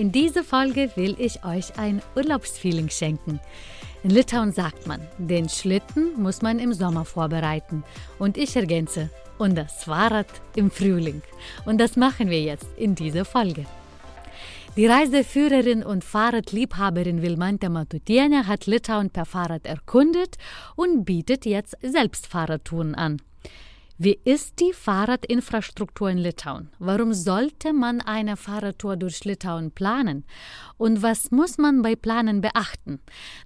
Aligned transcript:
In 0.00 0.12
dieser 0.12 0.44
Folge 0.44 0.90
will 0.94 1.14
ich 1.18 1.44
euch 1.44 1.78
ein 1.78 2.00
Urlaubsfeeling 2.16 2.88
schenken. 2.88 3.38
In 4.02 4.08
Litauen 4.08 4.50
sagt 4.50 4.86
man, 4.86 5.06
den 5.18 5.50
Schlitten 5.50 6.14
muss 6.16 6.40
man 6.40 6.58
im 6.58 6.72
Sommer 6.72 7.04
vorbereiten. 7.04 7.84
Und 8.18 8.38
ich 8.38 8.56
ergänze, 8.56 9.10
und 9.36 9.56
das 9.56 9.84
Fahrrad 9.84 10.26
im 10.56 10.70
Frühling. 10.70 11.20
Und 11.66 11.82
das 11.82 11.96
machen 11.96 12.30
wir 12.30 12.40
jetzt 12.40 12.66
in 12.78 12.94
dieser 12.94 13.26
Folge. 13.26 13.66
Die 14.74 14.86
Reiseführerin 14.86 15.82
und 15.82 16.02
Fahrradliebhaberin 16.02 17.20
Vilmante 17.20 17.68
Matutiene 17.68 18.46
hat 18.46 18.64
Litauen 18.64 19.10
per 19.10 19.26
Fahrrad 19.26 19.66
erkundet 19.66 20.38
und 20.76 21.04
bietet 21.04 21.44
jetzt 21.44 21.76
selbst 21.82 22.26
Fahrradtouren 22.26 22.94
an. 22.94 23.20
Wie 24.02 24.18
ist 24.24 24.60
die 24.60 24.72
Fahrradinfrastruktur 24.72 26.08
in 26.08 26.16
Litauen? 26.16 26.70
Warum 26.78 27.12
sollte 27.12 27.74
man 27.74 28.00
eine 28.00 28.38
Fahrradtour 28.38 28.96
durch 28.96 29.24
Litauen 29.24 29.72
planen? 29.72 30.24
Und 30.78 31.02
was 31.02 31.30
muss 31.30 31.58
man 31.58 31.82
bei 31.82 31.96
Planen 31.96 32.40
beachten? 32.40 33.00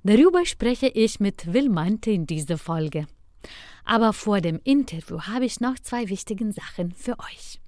Darüber 0.04 0.46
spreche 0.46 0.86
ich 0.86 1.18
mit 1.18 1.52
Wilmante 1.52 2.12
in 2.12 2.28
dieser 2.28 2.56
Folge. 2.56 3.08
Aber 3.84 4.12
vor 4.12 4.40
dem 4.40 4.60
Interview 4.62 5.22
habe 5.22 5.44
ich 5.44 5.58
noch 5.58 5.76
zwei 5.80 6.08
wichtige 6.08 6.52
Sachen 6.52 6.92
für 6.92 7.18
euch. 7.18 7.60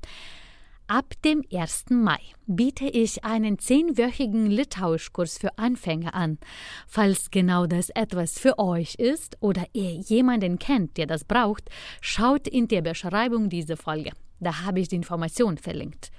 Ab 0.89 1.15
dem 1.25 1.43
1. 1.53 1.87
Mai 1.91 2.21
biete 2.47 2.85
ich 2.85 3.25
einen 3.25 3.59
zehnwöchigen 3.59 4.47
Litauischkurs 4.47 5.37
für 5.37 5.59
Anfänger 5.59 6.15
an. 6.15 6.39
Falls 6.87 7.33
genau 7.33 7.67
das 7.67 7.91
etwas 7.91 8.39
für 8.39 8.61
euch 8.61 8.95
ist 8.95 9.37
oder 9.41 9.65
ihr 9.73 9.91
jemanden 9.91 10.61
kennt, 10.61 10.97
der 10.97 11.07
das 11.07 11.25
braucht, 11.25 11.71
schaut 12.01 12.47
in 12.47 12.69
der 12.69 12.83
Beschreibung 12.83 13.49
dieser 13.49 13.77
Folge. 13.77 14.13
Da 14.39 14.63
habe 14.63 14.79
ich 14.79 14.87
die 14.87 14.95
Information 14.95 15.59
verlinkt. 15.59 16.13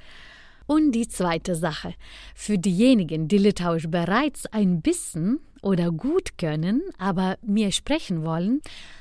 Und 0.65 0.91
die 0.91 1.07
zweite 1.07 1.55
Sache. 1.55 1.93
Für 2.35 2.57
diejenigen, 2.57 3.29
die 3.29 3.37
Litauisch 3.37 3.87
bereits 3.87 4.47
ein 4.47 4.81
bisschen 4.81 5.39
oder 5.61 5.91
gut 5.91 6.37
können, 6.37 6.81
aber 6.97 7.37
mir 7.41 7.71
sprechen 7.71 8.25
wollen, 8.25 8.59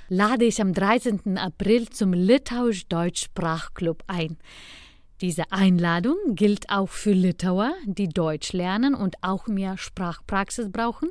lade 0.08 0.45
ich 0.45 0.61
am 0.61 0.73
13. 0.73 1.39
April 1.39 1.89
zum 1.89 2.12
Litauisch-Deutsch 2.12 3.25
Sprachclub 3.25 4.05
ein. 4.06 4.36
Diese 5.22 5.50
Einladung 5.50 6.17
gilt 6.34 6.69
auch 6.69 6.91
für 6.91 7.12
Litauer, 7.12 7.72
die 7.86 8.09
Deutsch 8.09 8.53
lernen 8.53 8.95
und 8.95 9.17
auch 9.23 9.47
mehr 9.47 9.78
Sprachpraxis 9.78 10.70
brauchen, 10.70 11.11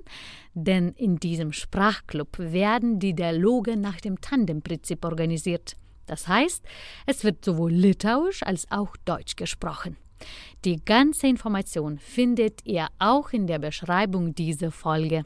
denn 0.54 0.90
in 0.90 1.18
diesem 1.18 1.52
Sprachclub 1.52 2.38
werden 2.38 3.00
die 3.00 3.16
Dialoge 3.16 3.78
nach 3.78 4.00
dem 4.00 4.22
Tandemprinzip 4.22 5.04
organisiert. 5.04 5.76
Das 6.06 6.28
heißt, 6.28 6.64
es 7.08 7.24
wird 7.24 7.44
sowohl 7.44 7.72
Litauisch 7.72 8.44
als 8.44 8.70
auch 8.70 8.96
Deutsch 9.06 9.36
gesprochen. 9.36 9.98
Die 10.66 10.84
ganze 10.86 11.26
Information 11.26 11.98
findet 11.98 12.64
ihr 12.64 12.88
auch 13.00 13.34
in 13.34 13.48
der 13.48 13.58
Beschreibung 13.58 14.36
dieser 14.36 14.72
Folge. 14.72 15.26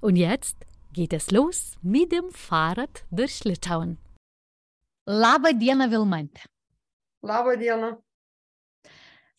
Und 0.00 0.16
jetzt 0.16 0.56
geht 0.92 1.14
es 1.14 1.30
los 1.30 1.78
mit 1.80 2.12
dem 2.12 2.30
Fahrrad 2.30 3.04
durch 3.10 3.42
Litauen. 3.44 3.96
Laba 5.06 5.52
diena, 5.52 5.90
Vilmante. 5.90 6.42
Laba 7.22 7.56
diena. 7.56 7.98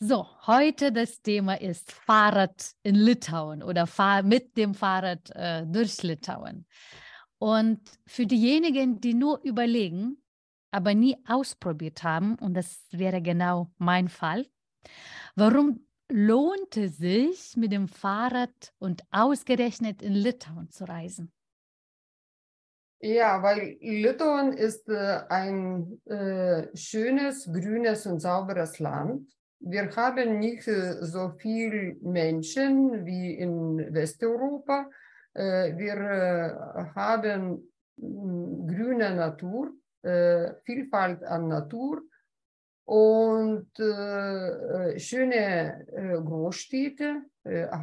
So, 0.01 0.25
heute 0.47 0.93
das 0.93 1.21
Thema 1.21 1.59
ist 1.59 1.91
Fahrrad 1.91 2.71
in 2.83 2.95
Litauen 2.95 3.61
oder 3.61 3.85
fahr 3.85 4.23
mit 4.23 4.55
dem 4.55 4.73
Fahrrad 4.73 5.29
äh, 5.35 5.65
durch 5.67 6.01
Litauen. 6.03 6.65
Und 7.37 7.81
für 8.07 8.25
diejenigen, 8.25 9.01
die 9.01 9.13
nur 9.13 9.41
überlegen, 9.43 10.23
aber 10.71 10.93
nie 10.93 11.17
ausprobiert 11.27 12.01
haben, 12.03 12.35
und 12.35 12.53
das 12.53 12.85
wäre 12.91 13.21
genau 13.21 13.73
mein 13.77 14.07
Fall, 14.07 14.45
warum 15.35 15.85
lohnt 16.09 16.77
es 16.77 16.95
sich, 16.95 17.57
mit 17.57 17.73
dem 17.73 17.89
Fahrrad 17.89 18.73
und 18.77 19.03
ausgerechnet 19.11 20.01
in 20.01 20.13
Litauen 20.13 20.69
zu 20.69 20.85
reisen? 20.85 21.33
Ja, 23.01 23.43
weil 23.43 23.77
Litauen 23.81 24.53
ist 24.53 24.87
äh, 24.87 25.23
ein 25.27 26.01
äh, 26.05 26.73
schönes, 26.73 27.51
grünes 27.51 28.05
und 28.05 28.21
sauberes 28.21 28.79
Land 28.79 29.29
wir 29.59 29.95
haben 29.95 30.39
nicht 30.39 30.63
so 30.63 31.29
viele 31.37 31.95
Menschen 32.01 33.05
wie 33.05 33.33
in 33.35 33.93
Westeuropa. 33.93 34.89
Wir 35.33 36.91
haben 36.95 37.71
grüne 37.97 39.15
Natur, 39.15 39.73
Vielfalt 40.63 41.23
an 41.23 41.47
Natur 41.49 42.01
und 42.85 43.69
schöne 44.97 45.85
Großstädte, 46.25 47.21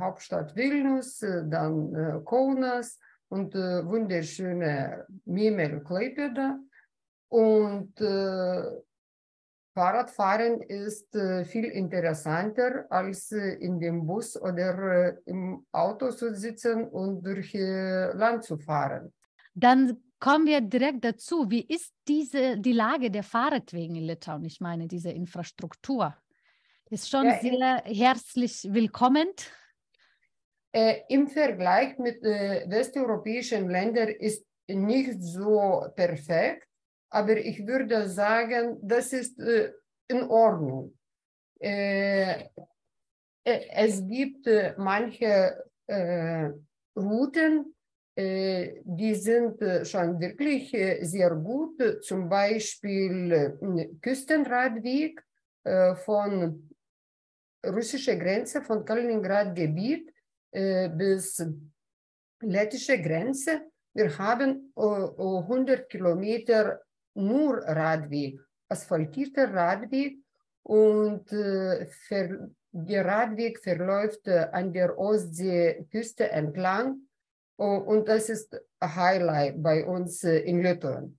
Hauptstadt 0.00 0.56
Vilnius, 0.56 1.20
dann 1.20 2.25
Kaunas 2.25 2.98
und 3.28 3.54
wunderschöne 3.54 5.06
Memel 5.25 5.81
Klaipėda. 5.81 6.59
Und 7.28 8.00
Fahrradfahren 9.76 10.62
ist 10.62 11.14
äh, 11.14 11.44
viel 11.44 11.66
interessanter, 11.66 12.87
als 12.88 13.31
äh, 13.31 13.56
in 13.60 13.78
dem 13.78 14.06
Bus 14.06 14.41
oder 14.41 14.70
äh, 14.81 15.16
im 15.26 15.66
Auto 15.70 16.10
zu 16.12 16.34
sitzen 16.34 16.88
und 16.88 17.22
durch 17.22 17.53
Land 17.53 18.44
zu 18.44 18.56
fahren. 18.56 19.12
Dann 19.54 19.98
kommen 20.19 20.47
wir 20.47 20.62
direkt 20.62 21.04
dazu. 21.04 21.50
Wie 21.50 21.60
ist 21.60 21.92
diese, 22.09 22.56
die 22.59 22.72
Lage 22.72 23.10
der 23.10 23.22
Fahrradwege 23.22 23.98
in 23.98 24.06
Litauen? 24.06 24.47
Ich 24.47 24.62
meine, 24.62 24.86
diese 24.86 25.10
Infrastruktur 25.10 26.16
ist 26.88 27.10
schon 27.10 27.26
ja, 27.26 27.38
sehr 27.38 27.82
herzlich 27.84 28.66
willkommen. 28.70 29.28
Äh, 30.72 31.03
Im 31.10 31.28
Vergleich 31.28 31.98
mit 31.98 32.22
äh, 32.25 32.65
westeuropäischen 32.66 33.69
Ländern 33.69 34.09
ist 34.09 34.47
nicht 34.69 35.20
so 35.20 35.84
perfekt 35.94 36.66
aber 37.10 37.36
ich 37.36 37.66
würde 37.66 38.08
sagen, 38.08 38.78
das 38.82 39.12
ist 39.12 39.38
äh, 39.38 39.72
in 40.08 40.22
Ordnung. 40.24 40.96
Äh, 41.60 42.48
äh 43.44 43.60
es 43.74 44.06
gibt 44.06 44.46
äh, 44.46 44.74
manche 44.76 45.64
äh, 45.86 46.50
Routen, 46.96 47.74
äh, 48.14 48.80
die 48.84 49.14
sind 49.14 49.58
schon 49.86 50.20
wirklich 50.20 50.70
sehr 51.02 51.30
gut, 51.30 52.02
zum 52.02 52.28
Beispiel 52.28 53.58
Küstenradweg 54.00 55.22
von 56.04 56.70
russischer 57.66 58.16
Grenze, 58.16 58.62
von 58.62 58.84
Kaliningrad-Gebiet 58.84 60.12
bis 60.52 61.44
lettische 62.40 63.02
Grenze. 63.02 63.62
Wir 63.92 64.16
haben 64.16 64.72
100 64.76 65.88
Kilometer 65.88 66.85
nur 67.16 67.59
Radweg, 67.59 68.41
asphaltierter 68.69 69.53
Radweg 69.53 70.18
und 70.63 71.33
äh, 71.33 71.86
der 72.78 73.07
Radweg 73.07 73.59
verläuft 73.63 74.27
äh, 74.28 74.48
an 74.53 74.72
der 74.72 74.98
Ostseeküste 74.98 76.30
entlang 76.30 77.01
und 77.57 78.07
das 78.07 78.28
ist 78.28 78.54
Highlight 78.83 79.63
bei 79.63 79.86
uns 79.86 80.22
äh, 80.24 80.41
in 80.41 80.63
Litauen. 80.63 81.18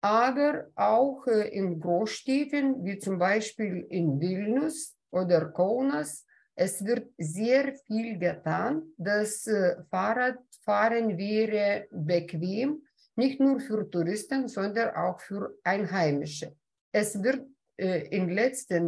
Aber 0.00 0.66
auch 0.74 1.24
äh, 1.28 1.48
in 1.50 1.78
Großstädten 1.78 2.84
wie 2.84 2.98
zum 2.98 3.18
Beispiel 3.18 3.86
in 3.88 4.20
Vilnius 4.20 4.96
oder 5.12 5.52
Kaunas, 5.52 6.26
es 6.56 6.84
wird 6.84 7.08
sehr 7.18 7.74
viel 7.86 8.18
getan. 8.18 8.82
Das 8.98 9.48
Fahrradfahren 9.90 11.16
wäre 11.16 11.86
bequem 11.90 12.82
nicht 13.20 13.38
nur 13.38 13.60
für 13.60 13.80
Touristen, 13.90 14.48
sondern 14.48 14.88
auch 15.04 15.18
für 15.20 15.42
Einheimische. 15.62 16.48
Es 16.92 17.22
wird 17.22 17.40
äh, 17.76 18.08
in 18.16 18.26
den 18.26 18.34
letzten 18.42 18.82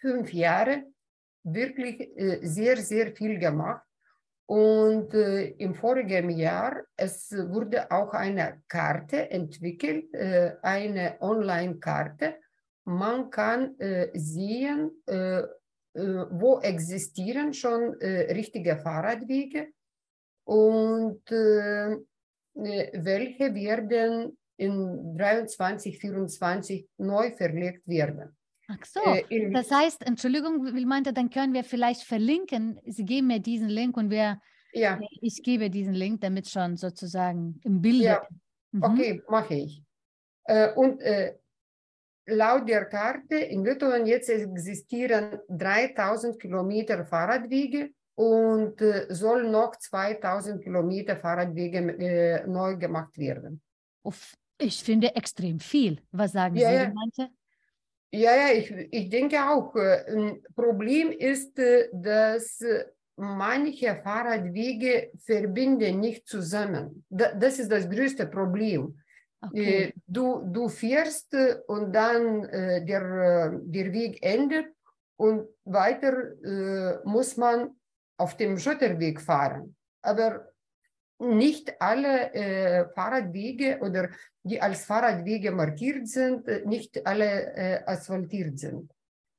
fünf 0.00 0.32
Jahren 0.32 0.94
wirklich 1.44 1.96
äh, 2.00 2.40
sehr, 2.42 2.76
sehr 2.76 3.06
viel 3.18 3.38
gemacht. 3.38 3.84
Und 4.48 5.14
äh, 5.14 5.48
im 5.64 5.74
vorigen 5.74 6.30
Jahr, 6.30 6.72
es 6.96 7.32
wurde 7.32 7.90
auch 7.90 8.12
eine 8.12 8.62
Karte 8.68 9.30
entwickelt, 9.30 10.12
äh, 10.14 10.56
eine 10.62 11.16
Online-Karte. 11.20 12.36
Man 12.84 13.30
kann 13.30 13.78
äh, 13.80 14.10
sehen, 14.14 14.90
äh, 15.06 15.42
wo 16.30 16.60
existieren 16.60 17.54
schon 17.54 17.94
richtige 18.40 18.76
Fahrradwege 18.76 19.68
und 20.46 21.22
äh, 21.30 21.92
äh 21.92 21.98
welche 22.56 23.54
werden 23.54 24.36
in 24.56 25.16
23, 25.16 25.98
24 25.98 26.88
neu 26.98 27.30
verlegt 27.32 27.86
werden. 27.86 28.36
Ach 28.68 28.84
so, 28.84 29.00
äh, 29.00 29.50
das 29.52 29.70
heißt, 29.70 30.06
Entschuldigung, 30.06 30.74
wie 30.74 30.86
meinte, 30.86 31.12
dann 31.12 31.30
können 31.30 31.52
wir 31.52 31.62
vielleicht 31.62 32.02
verlinken. 32.02 32.80
Sie 32.86 33.04
geben 33.04 33.28
mir 33.28 33.38
diesen 33.38 33.68
Link 33.68 33.96
und 33.96 34.10
wir, 34.10 34.40
ja. 34.72 34.98
ich 35.20 35.42
gebe 35.42 35.70
diesen 35.70 35.94
Link, 35.94 36.20
damit 36.20 36.48
schon 36.48 36.76
sozusagen 36.76 37.60
im 37.64 37.80
Bild. 37.80 38.02
Ja. 38.02 38.26
Mhm. 38.72 38.82
Okay, 38.82 39.22
mache 39.28 39.54
ich. 39.54 39.82
Äh, 40.44 40.72
und 40.72 41.00
äh, 41.00 41.36
laut 42.26 42.68
der 42.68 42.86
Karte 42.86 43.36
in 43.36 43.64
Litauen 43.64 44.06
jetzt 44.06 44.28
existieren 44.28 45.38
3000 45.48 46.40
Kilometer 46.40 47.04
Fahrradwege 47.04 47.90
und 48.16 48.80
äh, 48.80 49.06
soll 49.10 49.48
noch 49.48 49.76
2000 49.76 50.62
Kilometer 50.62 51.16
Fahrradwege 51.16 51.78
äh, 51.98 52.46
neu 52.46 52.76
gemacht 52.76 53.16
werden. 53.18 53.62
Ich 54.58 54.82
finde 54.82 55.14
extrem 55.14 55.60
viel. 55.60 56.00
Was 56.12 56.32
sagen 56.32 56.56
ja, 56.56 56.68
Sie, 56.68 56.74
ja. 56.74 56.92
Manche? 56.92 57.28
Ja, 58.10 58.34
ja, 58.34 58.52
ich, 58.54 58.70
ich 58.70 59.10
denke 59.10 59.36
auch. 59.38 59.74
Äh, 59.76 60.04
ein 60.08 60.42
Problem 60.54 61.12
ist, 61.12 61.58
äh, 61.58 61.90
dass 61.92 62.62
äh, 62.62 62.86
manche 63.16 63.96
Fahrradwege 63.96 65.10
verbinden 65.18 66.00
nicht 66.00 66.26
zusammen. 66.26 67.04
Das 67.10 67.58
ist 67.58 67.70
das 67.70 67.88
größte 67.88 68.26
Problem. 68.26 68.98
Okay. 69.42 69.92
Du, 70.06 70.42
du 70.50 70.68
fährst 70.68 71.34
und 71.66 71.92
dann 71.92 72.42
der, 72.42 73.60
der 73.62 73.92
Weg 73.92 74.18
endet 74.22 74.66
und 75.16 75.46
weiter 75.64 76.32
muss 77.04 77.36
man 77.36 77.70
auf 78.16 78.36
dem 78.36 78.58
Schotterweg 78.58 79.20
fahren. 79.20 79.76
Aber 80.02 80.48
nicht 81.18 81.80
alle 81.80 82.32
äh, 82.34 82.88
Fahrradwege 82.94 83.78
oder 83.80 84.10
die 84.42 84.60
als 84.60 84.84
Fahrradwege 84.84 85.50
markiert 85.50 86.08
sind, 86.08 86.46
äh, 86.46 86.64
nicht 86.66 87.06
alle 87.06 87.54
äh, 87.54 87.84
asphaltiert 87.86 88.58
sind. 88.58 88.90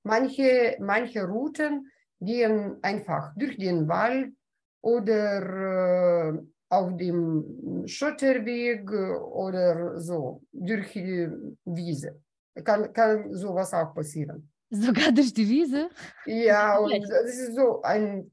Manche, 0.03 0.77
manche 0.79 1.23
Routen 1.23 1.91
gehen 2.19 2.77
einfach 2.81 3.33
durch 3.35 3.57
den 3.57 3.87
Wald 3.87 4.33
oder 4.81 6.33
äh, 6.33 6.39
auf 6.69 6.97
dem 6.97 7.83
Schotterweg 7.85 8.89
oder 8.91 9.99
so, 9.99 10.41
durch 10.51 10.91
die 10.93 11.29
Wiese. 11.65 12.19
Kann, 12.63 12.91
kann 12.91 13.33
sowas 13.33 13.73
auch 13.73 13.93
passieren. 13.93 14.49
Sogar 14.69 15.11
durch 15.11 15.33
die 15.33 15.47
Wiese? 15.47 15.89
Ja, 16.25 16.77
und 16.79 16.91
das 16.91 17.37
ist 17.37 17.55
so 17.55 17.81
ein 17.83 18.31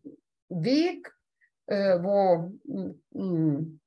Weg, 0.62 1.12
äh, 1.66 1.98
wo 2.02 2.52
hm, 3.12 3.80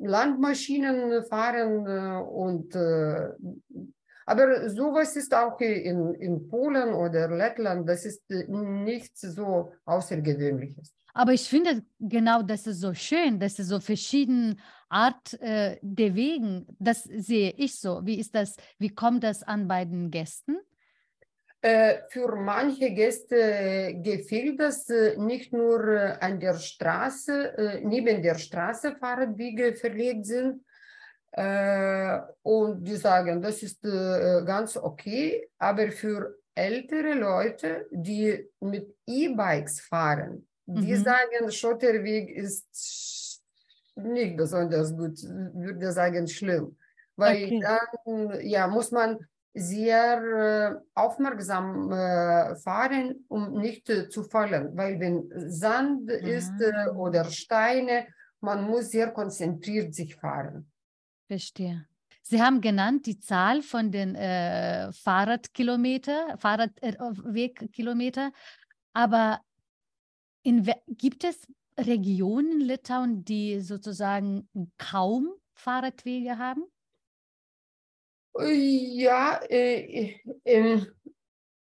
Landmaschinen 0.00 1.24
fahren 1.24 1.86
äh, 1.86 2.22
und 2.22 2.74
äh, 2.74 3.30
aber 4.24 4.70
sowas 4.70 5.16
ist 5.16 5.34
auch 5.34 5.58
in, 5.60 6.14
in 6.14 6.48
Polen 6.48 6.94
oder 6.94 7.28
Lettland, 7.28 7.88
das 7.88 8.04
ist 8.04 8.22
nichts 8.30 9.22
so 9.22 9.72
Außergewöhnliches. 9.84 10.94
Aber 11.14 11.32
ich 11.32 11.42
finde 11.42 11.82
genau, 11.98 12.42
das 12.42 12.66
ist 12.66 12.80
so 12.80 12.94
schön, 12.94 13.38
dass 13.38 13.58
es 13.58 13.68
so 13.68 13.80
verschiedene 13.80 14.56
Art 14.88 15.34
äh, 15.40 15.78
der 15.82 16.14
Wegen, 16.14 16.66
das 16.78 17.02
sehe 17.02 17.52
ich 17.56 17.78
so. 17.78 18.00
Wie 18.04 18.18
ist 18.18 18.34
das, 18.34 18.56
wie 18.78 18.88
kommt 18.88 19.24
das 19.24 19.42
an 19.42 19.68
bei 19.68 19.84
den 19.84 20.10
Gästen? 20.10 20.56
Äh, 21.64 22.00
für 22.08 22.34
manche 22.34 22.90
Gäste 22.90 23.94
gefällt 24.02 24.58
das 24.58 24.90
äh, 24.90 25.16
nicht 25.16 25.52
nur 25.52 25.86
äh, 25.86 26.16
an 26.20 26.40
der 26.40 26.54
Straße, 26.54 27.80
neben 27.84 28.20
der 28.20 28.34
Straße 28.34 28.96
Fahrradwege 28.96 29.74
verlegt 29.76 30.26
sind. 30.26 30.64
Und 32.42 32.84
die 32.84 32.96
sagen, 32.96 33.40
das 33.40 33.62
ist 33.62 33.80
ganz 33.80 34.76
okay, 34.76 35.48
aber 35.56 35.90
für 35.90 36.36
ältere 36.54 37.14
Leute, 37.14 37.86
die 37.90 38.50
mit 38.60 38.94
E-Bikes 39.06 39.80
fahren, 39.80 40.46
die 40.66 40.92
mhm. 40.92 41.02
sagen, 41.02 41.50
Schotterweg 41.50 42.28
ist 42.36 43.40
nicht 43.94 44.36
besonders 44.36 44.94
gut, 44.94 45.22
würde 45.22 45.90
sagen, 45.92 46.28
schlimm. 46.28 46.76
Weil 47.16 47.44
okay. 47.44 47.60
dann 47.60 48.40
ja, 48.42 48.66
muss 48.66 48.90
man 48.90 49.18
sehr 49.54 50.22
äh, 50.22 50.74
aufmerksam 50.94 51.92
äh, 51.92 52.56
fahren, 52.56 53.24
um 53.28 53.60
nicht 53.60 53.90
äh, 53.90 54.08
zu 54.08 54.24
fallen, 54.24 54.76
weil 54.76 54.98
wenn 54.98 55.30
Sand 55.50 56.04
mhm. 56.04 56.26
ist 56.26 56.52
oder 56.96 57.24
Steine, 57.24 58.06
man 58.40 58.64
muss 58.64 58.90
sehr 58.90 59.12
konzentriert 59.12 59.94
sich 59.94 60.16
fahren. 60.16 60.70
Verstehe. 61.28 61.86
Sie 62.22 62.40
haben 62.40 62.60
genannt 62.60 63.06
die 63.06 63.18
Zahl 63.18 63.62
von 63.62 63.90
den 63.90 64.14
äh, 64.14 64.92
Fahrradkilometer, 64.92 66.38
Fahrradwegkilometer, 66.38 68.32
aber 68.92 69.40
in, 70.42 70.70
gibt 70.86 71.24
es 71.24 71.46
Regionen 71.78 72.60
in 72.60 72.60
Litauen, 72.60 73.24
die 73.24 73.60
sozusagen 73.60 74.48
kaum 74.78 75.32
Fahrradwege 75.54 76.38
haben? 76.38 76.64
Ja, 78.34 79.40
äh, 79.48 80.14
in, 80.44 80.86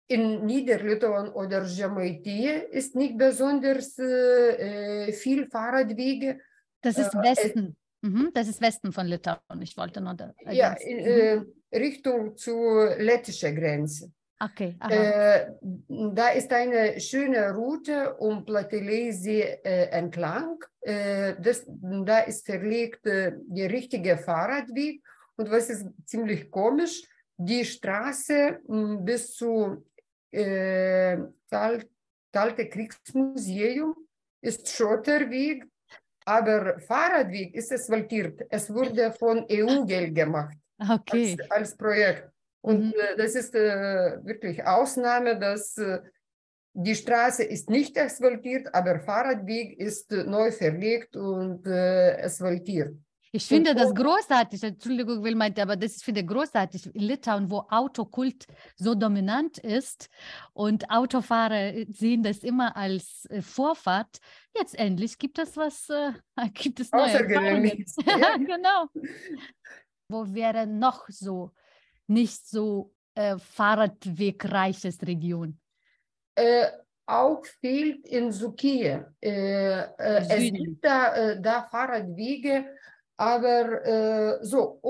in 0.07 0.47
Niederlitauen 0.47 1.31
oder 1.31 1.65
Žemaitija 1.65 2.63
ist 2.71 2.95
nicht 2.95 3.19
besonders 3.19 3.99
äh, 3.99 5.13
viel 5.13 5.49
Fahrradwege. 5.49 6.41
Das 6.81 6.97
ist 6.97 7.15
Westen. 7.15 7.77
Äh, 8.03 8.07
mhm, 8.07 8.31
das 8.33 8.49
ist 8.49 8.61
Westen 8.61 8.93
von 8.93 9.07
Litauen. 9.07 9.63
Ich 9.63 9.77
wollte 9.77 10.01
noch 10.01 10.15
da. 10.15 10.33
Ja, 10.51 10.73
in 10.75 10.99
mhm. 10.99 11.53
Richtung 11.73 12.37
zur 12.37 12.97
lettischen 12.97 13.55
Grenze. 13.57 14.13
Okay. 14.43 14.75
Äh, 14.89 15.53
da 15.89 16.29
ist 16.31 16.51
eine 16.51 16.99
schöne 16.99 17.53
Route 17.53 18.15
um 18.15 18.45
Platelesee 18.47 19.59
äh, 19.63 19.91
entlang. 19.91 20.59
Äh, 20.81 21.35
das, 21.39 21.67
da 21.67 22.21
ist 22.21 22.47
verlegt 22.47 23.05
der 23.05 23.71
richtige 23.71 24.17
Fahrradweg 24.17 25.03
und 25.41 25.51
was 25.51 25.71
ist 25.71 25.87
ziemlich 26.05 26.51
komisch, 26.51 27.03
die 27.39 27.65
Straße 27.65 28.61
bis 29.01 29.35
zu 29.35 29.87
äh, 30.31 31.17
Kalte 32.33 32.69
Kriegsmuseum 32.69 33.95
ist 34.43 34.69
Schotterweg, 34.69 35.65
aber 36.27 36.79
Fahrradweg 36.81 37.55
ist 37.55 37.73
asphaltiert. 37.73 38.43
Es 38.51 38.73
wurde 38.73 39.13
von 39.13 39.47
EU-Geld 39.51 40.15
gemacht 40.15 40.57
okay. 40.79 41.39
als, 41.41 41.51
als, 41.51 41.77
Projekt. 41.77 42.29
Und 42.61 42.89
mhm. 42.89 42.95
das 43.17 43.35
ist 43.35 43.55
äh, 43.55 44.23
wirklich 44.23 44.63
Ausnahme, 44.65 45.39
dass 45.39 45.79
äh, 45.79 46.01
die 46.75 46.95
Straße 46.95 47.45
ist 47.45 47.71
nicht 47.71 47.99
asphaltiert, 47.99 48.73
aber 48.75 49.01
Fahrradweg 49.01 49.79
ist 49.79 50.13
äh, 50.13 50.25
neu 50.25 50.53
verlegt 50.53 51.17
und 51.17 51.67
äh, 51.67 52.23
asphaltiert. 52.23 52.95
Ich 53.33 53.47
finde 53.47 53.77
das 53.77 53.95
großartig, 53.95 54.63
Entschuldigung, 54.65 55.23
will 55.23 55.37
meinte, 55.37 55.63
aber 55.63 55.77
das 55.77 56.03
finde 56.03 56.23
ich 56.23 56.27
großartig 56.27 56.93
in 56.95 57.03
Litauen, 57.03 57.49
wo 57.49 57.65
Autokult 57.71 58.45
so 58.77 58.97
dominant 58.97 59.59
ist 59.59 60.09
und 60.53 60.91
Autofahrer 60.91 61.85
sehen 61.93 62.25
das 62.25 62.39
immer 62.39 62.77
als 62.77 63.27
äh, 63.31 63.41
Vorfahrt. 63.41 64.19
Jetzt 64.57 64.77
endlich 64.77 65.17
gibt 65.17 65.39
es 65.39 65.57
was, 65.57 65.89
äh, 65.91 66.13
gibt 66.55 66.81
es 66.81 66.91
neue 66.91 67.13
ja, 68.05 68.37
genau. 68.37 68.89
Wo 70.09 70.35
wäre 70.35 70.67
noch 70.67 71.09
so 71.09 71.53
nicht 72.09 72.49
so 72.49 72.93
äh, 73.15 73.39
fahrradwegreiches 73.39 75.03
Region? 75.03 75.61
Äh, 76.35 76.67
auch 77.07 77.45
fehlt 77.61 78.07
in 78.09 78.33
Sukie. 78.33 78.99
Äh, 79.21 79.83
äh, 79.83 79.87
es 79.99 80.53
gibt 80.53 80.85
da, 80.85 81.15
äh, 81.15 81.41
da 81.41 81.63
Fahrradwege, 81.63 82.67
aber 83.21 83.85
äh, 83.85 84.39
so, 84.41 84.81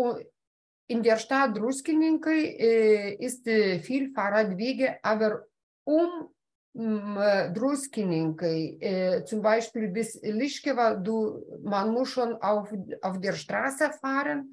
in 0.86 1.02
der 1.02 1.16
Stadt 1.16 1.56
Druskininkai 1.56 2.56
äh, 2.58 3.14
ist 3.14 3.44
äh, 3.48 3.80
viel 3.80 4.12
Fahrradwege, 4.12 4.98
aber 5.02 5.46
um 5.84 6.28
äh, 6.74 7.50
Druskininkai, 7.52 8.78
äh, 8.80 9.24
zum 9.24 9.42
Beispiel 9.42 9.88
bis 9.88 10.20
Lischkeva, 10.22 10.94
du, 10.94 11.44
man 11.64 11.90
muss 11.92 12.10
schon 12.10 12.34
auf, 12.36 12.72
auf 13.02 13.20
der 13.20 13.32
Straße 13.32 13.90
fahren. 14.00 14.48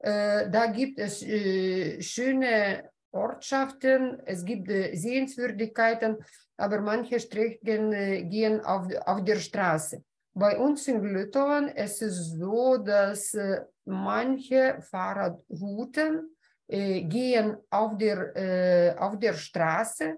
Äh, 0.00 0.50
da 0.50 0.66
gibt 0.66 0.98
es 0.98 1.22
äh, 1.22 2.02
schöne 2.02 2.90
Ortschaften, 3.12 4.20
es 4.26 4.44
gibt 4.44 4.66
Sehenswürdigkeiten, 4.68 6.16
aber 6.56 6.80
manche 6.80 7.20
Strecken 7.20 7.92
gehen 8.30 8.60
auf, 8.64 8.86
auf 9.06 9.22
der 9.22 9.36
Straße. 9.36 10.02
Bei 10.34 10.58
uns 10.58 10.88
in 10.88 11.04
Litauen 11.04 11.68
ist 11.68 12.00
es 12.00 12.30
so, 12.32 12.78
dass 12.78 13.34
äh, 13.34 13.60
manche 13.84 14.80
Fahrradrouten 14.80 16.34
äh, 16.68 17.02
gehen 17.02 17.58
auf 17.68 17.98
der, 17.98 18.34
äh, 18.34 18.96
auf 18.96 19.18
der 19.18 19.34
Straße 19.34 20.16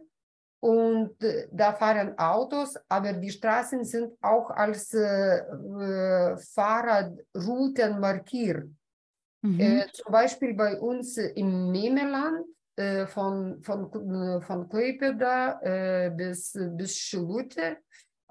und 0.60 1.22
äh, 1.24 1.48
da 1.50 1.72
fahren 1.72 2.16
Autos, 2.16 2.78
aber 2.88 3.12
die 3.14 3.30
Straßen 3.30 3.84
sind 3.84 4.12
auch 4.22 4.50
als 4.50 4.94
äh, 4.94 5.38
äh 5.38 6.36
Fahrradrouten 6.36 7.98
markiert. 7.98 8.68
Mhm. 9.42 9.82
Zum 9.92 10.12
Beispiel 10.12 10.54
bei 10.54 10.78
uns 10.80 11.18
im 11.18 11.70
Memeland 11.70 12.46
von, 13.06 13.62
von, 13.62 14.42
von 14.42 14.68
Kleipeda 14.68 15.60
äh, 15.62 16.10
bis, 16.10 16.58
bis 16.72 16.96
Schilute, 16.96 17.76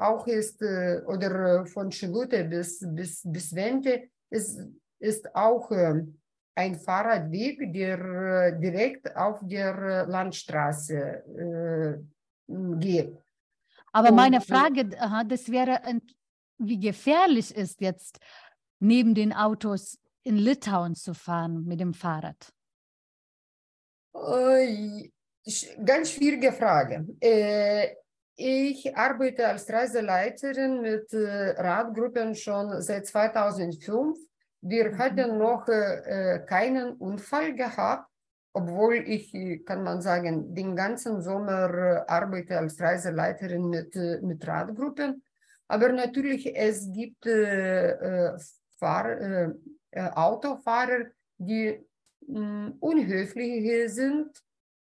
auch 0.04 0.28
ist, 0.28 0.62
oder 0.62 1.66
von 1.66 1.92
Schilute 1.92 2.44
bis, 2.44 2.86
bis, 2.90 3.22
bis 3.24 3.56
Wente, 3.56 4.10
ist, 4.30 4.60
ist 5.00 5.36
auch 5.36 5.72
ein 6.56 6.76
Fahrradweg, 6.76 7.74
der 7.74 8.52
direkt 8.60 9.16
auf 9.16 9.40
der 9.44 10.06
Landstraße 10.08 11.24
geht. 12.80 13.18
Aber 13.92 14.10
Und, 14.10 14.16
meine 14.16 14.42
Frage, 14.42 14.90
das 15.28 15.50
wäre, 15.50 15.80
wie 16.58 16.80
gefährlich 16.80 17.56
ist 17.56 17.82
jetzt 17.82 18.20
neben 18.80 19.16
den 19.16 19.34
Autos 19.34 20.00
in 20.24 20.38
Litauen 20.38 20.96
zu 20.96 21.14
fahren 21.14 21.64
mit 21.66 21.80
dem 21.80 21.94
Fahrrad? 21.94 22.54
Äh, 24.16 25.10
ganz 25.86 26.12
schwierige 26.12 26.52
Frage. 26.52 27.08
Äh, 28.38 28.68
ich 28.70 28.96
arbeite 28.96 29.48
als 29.48 29.70
Reiseleiterin 29.70 30.82
mit 30.82 31.14
äh, 31.14 31.52
Radgruppen 31.62 32.36
schon 32.36 32.82
seit 32.82 33.08
2005. 33.08 34.18
Wir 34.62 34.92
mhm. 34.92 34.98
hatten 34.98 35.38
noch 35.38 35.66
keinen 36.48 36.94
Unfall 36.94 37.54
gehabt, 37.54 38.10
obwohl 38.54 38.96
ich, 38.96 39.34
kann 39.66 39.84
man 39.84 40.02
sagen, 40.02 40.56
den 40.56 40.74
ganzen 40.74 41.22
Sommer 41.22 42.06
arbeite 42.08 42.60
als 42.60 42.80
Reiseleiterin 42.80 43.68
mit, 43.68 43.94
mit 44.22 44.48
Radgruppen. 44.48 45.22
Aber 45.68 45.92
natürlich, 45.92 46.56
es 46.56 46.90
gibt 46.94 47.26
äh, 47.26 48.38
Fahr 48.78 49.20
äh, 49.92 50.10
Autofahrer, 50.14 51.06
die 51.38 51.80
mh, 52.28 52.38
hm, 52.38 52.78
unhöflich 52.80 53.92
sind. 53.92 54.43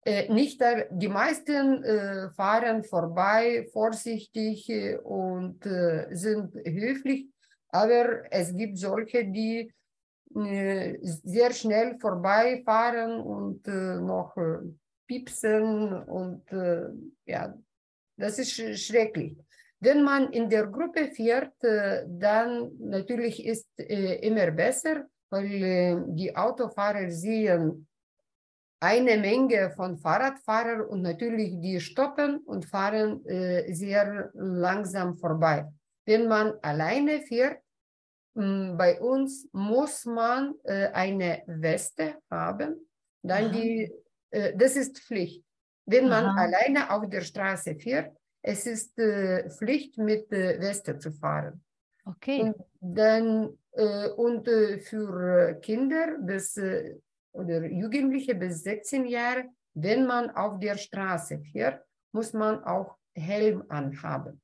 Äh, 0.05 0.33
nicht 0.33 0.61
die 0.91 1.09
meisten 1.09 1.85
äh, 1.85 2.31
fahren 2.31 2.83
vorbei, 2.83 3.69
vorsichtig 3.73 4.69
äh, 4.69 4.97
und 4.97 5.65
äh, 5.65 6.09
sind 6.11 6.55
höflich, 6.55 7.29
aber 7.69 8.25
es 8.33 8.53
gibt 8.53 8.79
solche, 8.79 9.25
die 9.25 9.73
äh, 10.35 10.99
sehr 11.03 11.53
schnell 11.53 11.99
vorbeifahren 12.01 13.21
und 13.21 13.65
noch 13.67 14.35
piepsen 15.07 16.03
und 16.05 16.51
ja, 17.27 17.55
das 18.17 18.39
ist 18.39 18.51
sch 18.51 18.77
schrecklich. 18.77 19.37
Wenn 19.79 20.03
man 20.03 20.33
in 20.33 20.49
der 20.49 20.67
Gruppe 20.67 21.09
fährt, 21.09 21.63
äh, 21.63 22.05
dann 22.09 22.73
natürlich 22.79 23.45
ist 23.45 23.69
immer 23.77 24.51
besser, 24.51 25.07
weil 25.31 26.05
die 26.09 26.35
Autofahrer 26.35 27.11
sehen 27.11 27.87
eine 28.83 29.17
Menge 29.17 29.71
von 29.71 29.97
Fahrradfahrern 29.97 30.83
und 30.83 31.03
natürlich 31.03 31.61
die 31.61 31.81
stoppen 31.81 32.39
und 32.39 32.65
fahren 32.65 33.23
sehr 33.69 34.31
langsam 34.35 35.17
vorbei. 35.17 35.67
Wenn 36.05 36.27
man 36.27 36.55
alleine 36.63 37.21
fährt, 37.21 37.61
hm, 38.35 38.77
bei 38.77 39.01
uns 39.01 39.49
muss 39.53 40.05
man 40.05 40.55
eine 40.65 41.43
Weste 41.47 42.17
haben, 42.29 42.89
dann 43.23 43.53
die, 43.53 43.93
das 44.31 44.75
ist 44.75 44.99
Pflicht. 44.99 45.45
Wenn 45.87 46.09
man 46.09 46.25
Aha. 46.25 46.43
alleine 46.43 46.91
auf 46.91 47.09
der 47.09 47.23
Straße 47.23 47.75
fährt, 47.77 48.17
es 48.43 48.67
ist 48.67 48.99
äh, 48.99 49.49
Pflicht, 49.51 49.99
mit 49.99 50.33
äh, 50.33 50.61
Weste 50.61 50.99
zu 50.99 51.13
fahren. 51.13 51.63
Okay. 52.05 52.43
Und, 52.43 52.57
dann, 52.81 53.57
äh, 53.73 54.09
und 54.09 54.49
äh, 54.49 54.79
für 54.79 55.55
Kinder 55.61 56.19
bis, 56.19 56.57
äh, 56.57 56.97
oder 57.33 57.67
Jugendliche 57.67 58.35
bis 58.35 58.63
16 58.63 59.07
Jahre, 59.07 59.45
wenn 59.75 60.07
man 60.07 60.31
auf 60.31 60.59
der 60.59 60.77
Straße 60.77 61.41
fährt, 61.41 61.83
muss 62.13 62.33
man 62.33 62.63
auch 62.65 62.97
Helm 63.15 63.65
anhaben. 63.69 64.41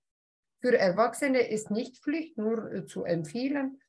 Für 0.60 0.76
Erwachsene 0.76 1.40
ist 1.48 1.70
nicht 1.70 1.98
Pflicht, 1.98 2.36
nur 2.36 2.72
äh, 2.72 2.86
zu 2.86 3.04
empfehlen. 3.04 3.80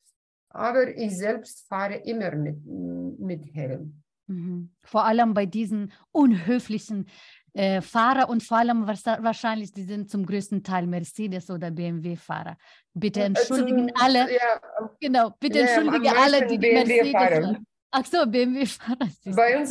Aber 0.52 0.96
ich 0.96 1.18
selbst 1.18 1.68
fahre 1.68 1.96
immer 1.96 2.36
mit, 2.36 2.66
mit 2.66 3.54
Helm. 3.54 4.02
Mhm. 4.28 4.72
Vor 4.84 5.06
allem 5.06 5.34
bei 5.34 5.46
diesen 5.46 5.92
unhöflichen 6.12 7.08
äh, 7.54 7.82
Fahrer 7.82 8.30
und 8.30 8.44
vor 8.44 8.58
allem 8.58 8.88
wahrscheinlich, 8.88 9.72
die 9.74 9.84
sind 9.84 10.10
zum 10.10 10.26
größten 10.26 10.64
Teil 10.64 10.86
Mercedes 10.86 11.50
oder 11.50 11.72
BMW-Fahrer. 11.72 12.58
Bitte 12.94 13.22
äh, 13.22 13.26
entschuldigen 13.26 13.90
zum, 13.90 13.98
alle. 14.04 14.32
Ja, 14.32 14.62
genau, 15.00 15.32
bitte 15.40 15.60
ja, 15.60 15.66
entschuldige 15.66 16.16
alle, 16.16 16.48
die 16.48 16.58
die 16.60 16.72
Mercedes 16.72 17.12
fahren. 17.12 17.66
Ach 17.92 18.06
so, 18.06 18.26
BMW-Fahrer. 18.26 19.10
Bei 19.26 19.60
uns, 19.60 19.70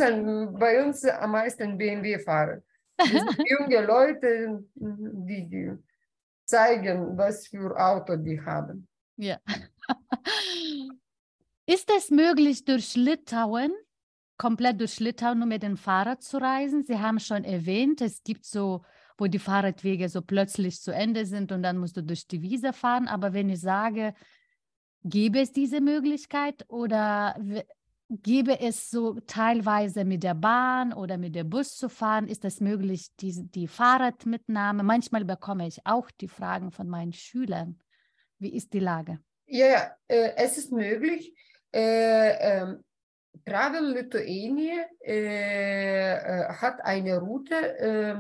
bei 0.59 0.85
uns 0.85 1.05
am 1.05 1.33
meisten 1.33 1.79
BMW-Fahrer. 1.79 2.63
junge 2.99 3.87
Leute, 3.87 4.65
die, 4.75 5.49
die 5.49 5.73
zeigen, 6.45 7.17
was 7.17 7.47
für 7.47 7.79
Auto 7.79 8.17
die 8.17 8.41
haben. 8.41 8.89
Ja. 9.17 9.39
Ist 11.67 11.91
es 11.97 12.11
möglich, 12.11 12.65
durch 12.65 12.97
Litauen 12.97 13.73
komplett 14.39 14.81
durch 14.81 15.01
Litauen 15.01 15.41
nur 15.41 15.49
mit 15.49 15.63
dem 15.63 15.77
Fahrrad 15.77 16.23
zu 16.23 16.39
reisen. 16.39 16.85
Sie 16.85 16.99
haben 16.99 17.21
schon 17.21 17.45
erwähnt, 17.45 18.01
es 18.01 18.23
gibt 18.23 18.47
so, 18.47 18.83
wo 19.19 19.27
die 19.27 19.41
Fahrradwege 19.41 20.09
so 20.09 20.23
plötzlich 20.23 20.81
zu 20.81 20.93
Ende 20.93 21.27
sind 21.27 21.53
und 21.53 21.63
dann 21.63 21.77
musst 21.77 21.97
du 21.97 22.03
durch 22.03 22.27
die 22.27 22.41
Wiese 22.41 22.73
fahren. 22.73 23.09
Aber 23.09 23.35
wenn 23.35 23.51
ich 23.51 23.61
sage, 23.61 24.15
gäbe 25.03 25.41
es 25.41 25.53
diese 25.53 25.81
Möglichkeit 25.81 26.65
oder 26.69 27.37
gäbe 28.11 28.61
es 28.61 28.91
so 28.91 29.21
teilweise 29.27 30.05
mit 30.05 30.23
der 30.23 30.35
Bahn 30.35 30.93
oder 30.93 31.19
mit 31.19 31.35
dem 31.35 31.49
Bus 31.49 31.77
zu 31.77 31.89
fahren, 31.89 32.29
ist 32.29 32.45
es 32.45 32.61
möglich, 32.61 33.09
die, 33.21 33.33
die 33.51 33.69
Fahrradmitnahme? 33.69 34.83
Manchmal 34.83 35.25
bekomme 35.25 35.67
ich 35.67 35.81
auch 35.85 36.11
die 36.11 36.29
Fragen 36.29 36.71
von 36.71 36.89
meinen 36.89 37.13
Schülern. 37.13 37.81
Wie 38.39 38.55
ist 38.55 38.73
die 38.73 38.81
Lage? 38.81 39.19
Ja, 39.47 39.93
äh, 40.07 40.33
es 40.37 40.59
ist 40.59 40.73
möglich. 40.73 41.35
Äh, 41.73 42.31
äh, 42.31 42.77
Travel 43.45 43.95
Lithuania 43.95 44.85
äh, 45.01 46.15
äh, 46.15 46.49
hat 46.49 46.85
eine 46.85 47.19
Route 47.19 47.55
äh, 47.79 48.17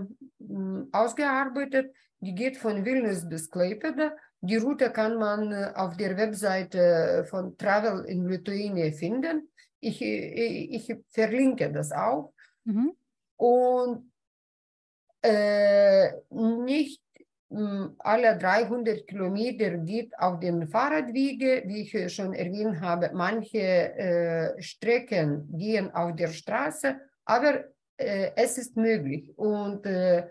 ausgearbeitet, 0.92 1.94
die 2.20 2.34
geht 2.34 2.56
von 2.56 2.84
Vilnius 2.84 3.28
bis 3.28 3.50
Klaipeda. 3.50 4.12
Die 4.40 4.56
Route 4.56 4.90
kann 4.90 5.16
man 5.16 5.52
äh, 5.52 5.72
auf 5.74 5.96
der 5.96 6.16
Webseite 6.16 7.26
von 7.28 7.56
Travel 7.58 8.04
in 8.04 8.26
Lithuania 8.26 8.92
finden. 8.92 9.48
Ich, 9.80 10.02
ich, 10.02 10.90
ich 10.90 10.96
verlinke 11.08 11.70
das 11.72 11.92
auch. 11.92 12.32
Mhm. 12.64 12.92
Und 13.36 14.12
äh, 15.22 16.12
nicht 16.30 17.02
alle 17.50 18.36
300 18.36 19.06
Kilometer 19.06 19.78
geht 19.78 20.16
auf 20.18 20.38
den 20.38 20.68
Fahrradwege, 20.68 21.62
wie 21.66 21.82
ich 21.82 22.14
schon 22.14 22.34
erwähnt 22.34 22.80
habe. 22.80 23.10
Manche 23.14 23.58
äh, 23.58 24.62
Strecken 24.62 25.48
gehen 25.56 25.90
auf 25.94 26.14
der 26.14 26.28
Straße, 26.28 26.96
aber 27.24 27.64
äh, 27.96 28.32
es 28.36 28.58
ist 28.58 28.76
möglich. 28.76 29.32
Und 29.38 29.86
äh, 29.86 30.26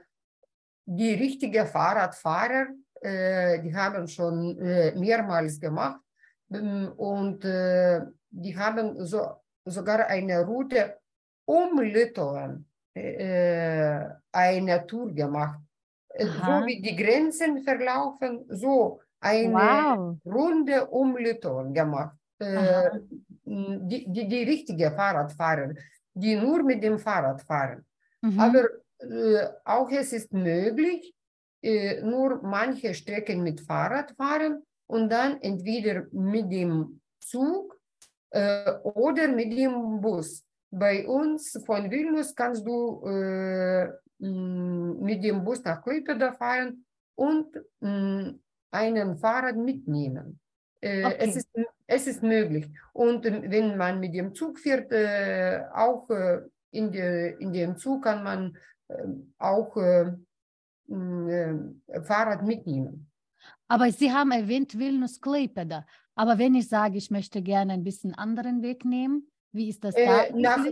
die 0.85 1.13
richtigen 1.13 1.65
Fahrradfahrer, 1.65 2.67
äh, 3.01 3.61
die 3.61 3.75
haben 3.75 4.07
schon 4.07 4.59
äh, 4.59 4.93
mehrmals 4.95 5.59
gemacht 5.59 6.01
und 6.49 7.43
äh, 7.43 8.01
die 8.43 8.55
haben 8.57 9.05
so, 9.05 9.41
sogar 9.65 10.07
eine 10.07 10.45
Route 10.45 10.97
um 11.45 11.79
Litauen 11.81 12.65
eine 14.31 14.87
Tour 14.87 15.13
gemacht 15.13 15.59
Aha. 16.19 16.61
so 16.61 16.65
wie 16.65 16.81
die 16.81 16.95
Grenzen 16.95 17.63
verlaufen, 17.63 18.45
so 18.49 19.01
eine 19.19 19.53
wow. 19.53 20.17
Runde 20.25 20.87
um 20.87 21.17
Litauen 21.17 21.73
gemacht. 21.73 22.15
Äh, 22.39 22.89
die, 23.45 24.05
die, 24.07 24.27
die 24.27 24.43
richtige 24.43 24.91
Fahrradfahrer, 24.91 25.73
die 26.13 26.35
nur 26.35 26.63
mit 26.63 26.83
dem 26.83 26.99
Fahrrad 26.99 27.41
fahren. 27.41 27.85
Mhm. 28.21 28.39
Aber 28.39 28.63
äh, 28.99 29.47
auch 29.63 29.89
es 29.89 30.13
ist 30.13 30.33
möglich, 30.33 31.13
äh, 31.61 32.01
nur 32.01 32.41
manche 32.43 32.93
Strecken 32.93 33.41
mit 33.41 33.61
Fahrrad 33.61 34.11
fahren 34.11 34.63
und 34.87 35.09
dann 35.09 35.41
entweder 35.41 36.05
mit 36.11 36.51
dem 36.51 37.01
Zug 37.19 37.76
äh, 38.31 38.71
oder 38.83 39.27
mit 39.27 39.51
dem 39.57 40.01
Bus. 40.01 40.43
Bei 40.69 41.07
uns 41.07 41.57
von 41.65 41.89
Vilnius 41.89 42.35
kannst 42.35 42.65
du 42.65 43.05
äh, 43.07 43.87
mit 44.19 45.23
dem 45.23 45.43
Bus 45.43 45.63
nach 45.63 45.81
Klaipeda 45.81 46.33
fahren 46.33 46.85
und 47.15 47.47
einen 48.71 49.17
Fahrrad 49.17 49.55
mitnehmen. 49.55 50.39
Äh, 50.81 51.05
okay. 51.05 51.15
Es, 51.19 51.35
ist, 51.35 51.49
es 51.87 52.07
ist 52.07 52.23
möglich. 52.23 52.67
Und 52.93 53.23
wenn 53.23 53.77
man 53.77 53.99
mit 53.99 54.13
dem 54.13 54.33
Zug 54.33 54.59
fährt, 54.59 54.91
äh, 54.91 55.63
auch 55.73 56.09
äh, 56.09 56.41
in, 56.71 56.91
de, 56.91 57.35
in 57.39 57.53
dem 57.53 57.77
Zug 57.77 58.03
kann 58.03 58.23
man 58.23 58.57
auch 59.37 59.75
äh, 59.77 60.11
Fahrrad 62.03 62.43
mitnehmen. 62.43 63.09
Aber 63.67 63.91
Sie 63.91 64.11
haben 64.11 64.31
erwähnt 64.31 64.77
Vilnius 64.77 65.19
Klaipeda. 65.19 65.85
Aber 66.17 66.39
wenn 66.39 66.55
ich 66.55 66.67
sage, 66.67 66.97
ich 66.97 67.11
möchte 67.11 67.41
gerne 67.41 67.73
ein 67.73 67.83
bisschen 67.83 68.13
anderen 68.15 68.63
Weg 68.63 68.83
nehmen, 68.85 69.27
wie 69.51 69.69
ist 69.69 69.83
das 69.83 69.93
da? 69.93 70.23
Äh, 70.23 70.33
nach, 70.33 70.65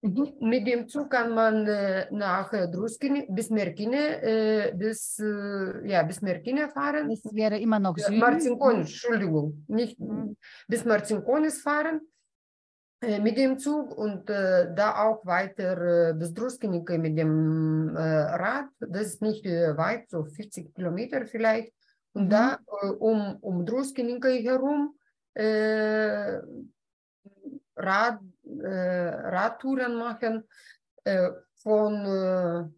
mhm. 0.00 0.32
mit 0.40 0.66
dem 0.66 0.86
Zug 0.88 1.10
kann 1.10 1.34
man 1.34 1.66
äh, 1.66 2.06
nach 2.12 2.52
äh, 2.52 2.68
Druskine, 2.70 3.26
bis 3.28 3.50
Merkine, 3.50 4.22
äh, 4.22 4.72
bis, 4.74 5.18
äh, 5.18 5.88
ja, 5.90 6.04
bis 6.04 6.22
Merkine 6.22 6.68
fahren. 6.68 7.08
Das 7.08 7.34
wäre 7.34 7.58
immer 7.58 7.80
noch 7.80 7.98
Süden. 7.98 8.20
Marcinkonis, 8.20 8.90
Entschuldigung, 8.90 9.64
nicht 9.66 9.98
mhm. 9.98 10.36
bis 10.68 10.84
Marcinkonis 10.84 11.60
fahren 11.60 12.00
äh, 13.00 13.18
mit 13.18 13.36
dem 13.36 13.58
Zug 13.58 13.96
und 13.98 14.30
äh, 14.30 14.72
da 14.72 15.04
auch 15.04 15.26
weiter 15.26 16.10
äh, 16.10 16.14
bis 16.14 16.32
Druskinike 16.32 16.96
mit 16.96 17.18
dem 17.18 17.94
äh, 17.96 18.00
Rad. 18.00 18.68
Das 18.78 19.06
ist 19.08 19.22
nicht 19.22 19.44
weit, 19.44 20.08
so 20.10 20.24
40 20.24 20.74
Kilometer 20.74 21.26
vielleicht. 21.26 21.75
Und 22.16 22.30
da 22.30 22.58
um, 22.98 23.36
um 23.42 23.66
Druskinike 23.66 24.30
herum 24.30 24.94
äh, 25.34 26.38
Rad, 27.76 28.20
äh, 28.42 29.08
Radtouren 29.34 29.96
machen. 29.96 30.44
Äh, 31.04 31.30
von 31.56 32.72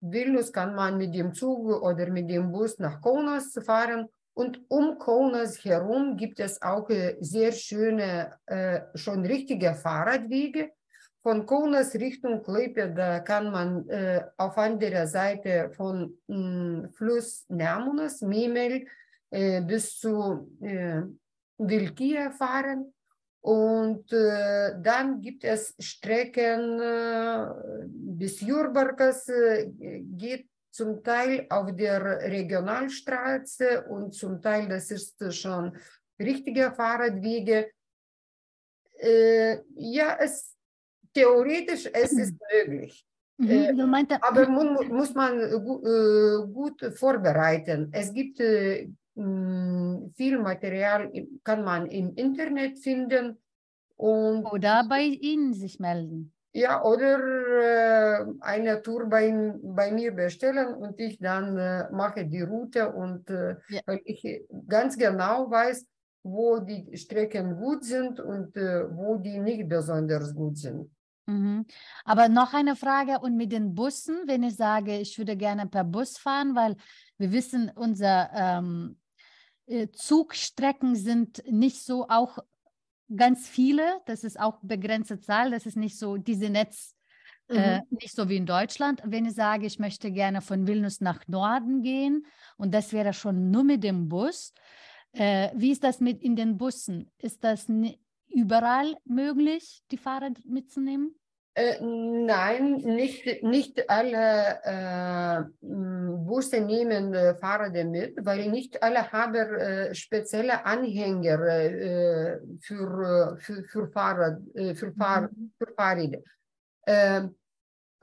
Vilnius 0.00 0.52
kann 0.52 0.74
man 0.74 0.96
mit 0.96 1.14
dem 1.14 1.32
Zug 1.34 1.82
oder 1.82 2.08
mit 2.08 2.30
dem 2.30 2.50
Bus 2.50 2.78
nach 2.78 3.00
Kaunas 3.00 3.52
fahren. 3.64 4.08
Und 4.34 4.60
um 4.68 4.98
Kaunas 4.98 5.62
herum 5.64 6.16
gibt 6.16 6.40
es 6.40 6.60
auch 6.62 6.88
äh, 6.88 7.16
sehr 7.20 7.52
schöne, 7.52 8.38
äh, 8.46 8.80
schon 8.94 9.26
richtige 9.26 9.74
Fahrradwege. 9.74 10.72
Von 11.22 11.46
Kaunas 11.46 11.94
Richtung 11.94 12.42
Klaipėda 12.42 13.20
kann 13.22 13.52
man 13.52 13.88
äh, 13.88 14.24
auf 14.36 14.58
anderer 14.58 15.06
Seite 15.06 15.70
von 15.76 16.18
mh, 16.26 16.88
Fluss 16.96 17.44
Nemunas, 17.48 18.22
Memel, 18.22 18.86
äh, 19.30 19.60
bis 19.60 20.00
zu 20.00 20.50
äh, 20.60 21.02
Vilkija 21.58 22.32
fahren. 22.32 22.92
Und 23.40 24.12
äh, 24.12 24.74
dann 24.80 25.20
gibt 25.20 25.44
es 25.44 25.74
Strecken 25.78 26.80
äh, 26.80 27.46
bis 27.86 28.40
Jurbarkas, 28.40 29.28
äh, 29.28 29.70
geht 30.02 30.48
zum 30.72 31.04
Teil 31.04 31.46
auf 31.50 31.74
der 31.76 32.20
Regionalstraße 32.22 33.82
und 33.88 34.14
zum 34.14 34.40
Teil, 34.40 34.68
das 34.68 34.90
ist 34.90 35.22
schon 35.34 35.76
richtige 36.18 36.72
Fahrradwege. 36.72 37.70
Äh, 38.98 39.58
ja, 39.74 40.16
es, 40.20 40.51
theoretisch 41.14 41.88
es 41.92 42.12
ist 42.12 42.34
möglich. 42.52 43.06
Mhm. 43.38 43.48
Äh, 43.50 44.18
Aber 44.20 44.48
mun, 44.48 44.88
muss 44.88 45.14
man 45.14 45.38
äh, 45.40 46.46
gut 46.52 46.84
vorbereiten. 46.94 47.88
Es 47.92 48.12
gibt 48.12 48.40
äh, 48.40 48.88
viel 49.14 50.38
Material, 50.38 51.10
kann 51.44 51.64
man 51.64 51.86
im 51.86 52.14
Internet 52.14 52.78
finden. 52.78 53.38
Und 53.96 54.44
oder 54.46 54.84
bei 54.88 55.02
Ihnen 55.02 55.54
sich 55.54 55.78
melden. 55.78 56.32
ja, 56.54 56.82
oder 56.84 58.26
eine 58.40 58.82
Tour 58.82 59.06
bei, 59.06 59.54
bei 59.62 59.90
mir 59.92 60.12
bestellen 60.12 60.74
und 60.74 60.98
ich 61.00 61.18
dann 61.18 61.54
mache 61.92 62.24
die 62.26 62.42
Route 62.42 62.90
und 62.92 63.28
Ja. 63.30 63.80
weil 63.86 64.00
ich 64.04 64.22
ganz 64.68 64.96
genau 64.98 65.50
weiß, 65.50 65.86
wo 66.24 66.58
die 66.58 66.96
Strecken 66.96 67.56
gut 67.56 67.84
sind 67.84 68.18
und 68.20 68.54
wo 68.56 69.16
die 69.16 69.38
nicht 69.38 69.68
besonders 69.68 70.34
gut 70.34 70.56
sind. 70.58 70.90
Mhm. 71.26 71.66
Aber 72.04 72.28
noch 72.28 72.52
eine 72.52 72.76
Frage 72.76 73.20
und 73.20 73.36
mit 73.36 73.52
den 73.52 73.74
Bussen, 73.74 74.22
wenn 74.26 74.42
ich 74.42 74.56
sage, 74.56 74.98
ich 74.98 75.18
würde 75.18 75.36
gerne 75.36 75.66
per 75.66 75.84
Bus 75.84 76.18
fahren, 76.18 76.54
weil 76.54 76.76
wir 77.18 77.32
wissen, 77.32 77.70
unsere 77.74 78.30
ähm, 78.34 78.98
äh, 79.66 79.88
Zugstrecken 79.92 80.96
sind 80.96 81.42
nicht 81.50 81.84
so 81.84 82.08
auch 82.08 82.38
ganz 83.14 83.48
viele, 83.48 84.00
das 84.06 84.24
ist 84.24 84.40
auch 84.40 84.58
begrenzte 84.62 85.20
Zahl, 85.20 85.50
das 85.50 85.66
ist 85.66 85.76
nicht 85.76 85.98
so 85.98 86.16
diese 86.16 86.50
Netz, 86.50 86.96
äh, 87.48 87.80
nicht 87.90 88.14
so 88.14 88.28
wie 88.28 88.36
in 88.36 88.46
Deutschland. 88.46 89.02
Wenn 89.04 89.26
ich 89.26 89.34
sage, 89.34 89.66
ich 89.66 89.78
möchte 89.78 90.10
gerne 90.10 90.40
von 90.40 90.66
Vilnius 90.66 91.00
nach 91.00 91.26
Norden 91.28 91.82
gehen 91.82 92.24
und 92.56 92.72
das 92.72 92.92
wäre 92.92 93.12
schon 93.12 93.50
nur 93.50 93.64
mit 93.64 93.84
dem 93.84 94.08
Bus, 94.08 94.54
äh, 95.12 95.50
wie 95.54 95.72
ist 95.72 95.84
das 95.84 96.00
mit 96.00 96.22
in 96.22 96.36
den 96.36 96.56
Bussen? 96.56 97.10
Ist 97.18 97.44
das 97.44 97.68
überall 98.34 98.94
möglich, 99.04 99.82
die 99.90 99.98
Fahrrad 99.98 100.38
mitzunehmen? 100.44 101.14
Äh, 101.54 101.78
nein, 101.82 102.76
nicht, 102.76 103.42
nicht 103.42 103.90
alle 103.90 104.58
äh, 104.64 105.42
Busse 105.60 106.62
nehmen 106.62 107.12
äh, 107.12 107.34
Fahrräder 107.34 107.84
mit, 107.84 108.24
weil 108.24 108.50
nicht 108.50 108.82
alle 108.82 109.12
haben 109.12 109.34
äh, 109.34 109.94
spezielle 109.94 110.64
Anhänger 110.64 111.40
äh, 111.42 112.40
für, 112.58 113.34
äh, 113.34 113.36
für, 113.36 113.64
für, 113.64 113.86
Fahrrad, 113.88 114.40
äh, 114.54 114.74
für, 114.74 114.92
Fahr, 114.94 115.28
für 115.58 115.74
Fahrräder. 115.74 116.20
Äh, 116.86 117.28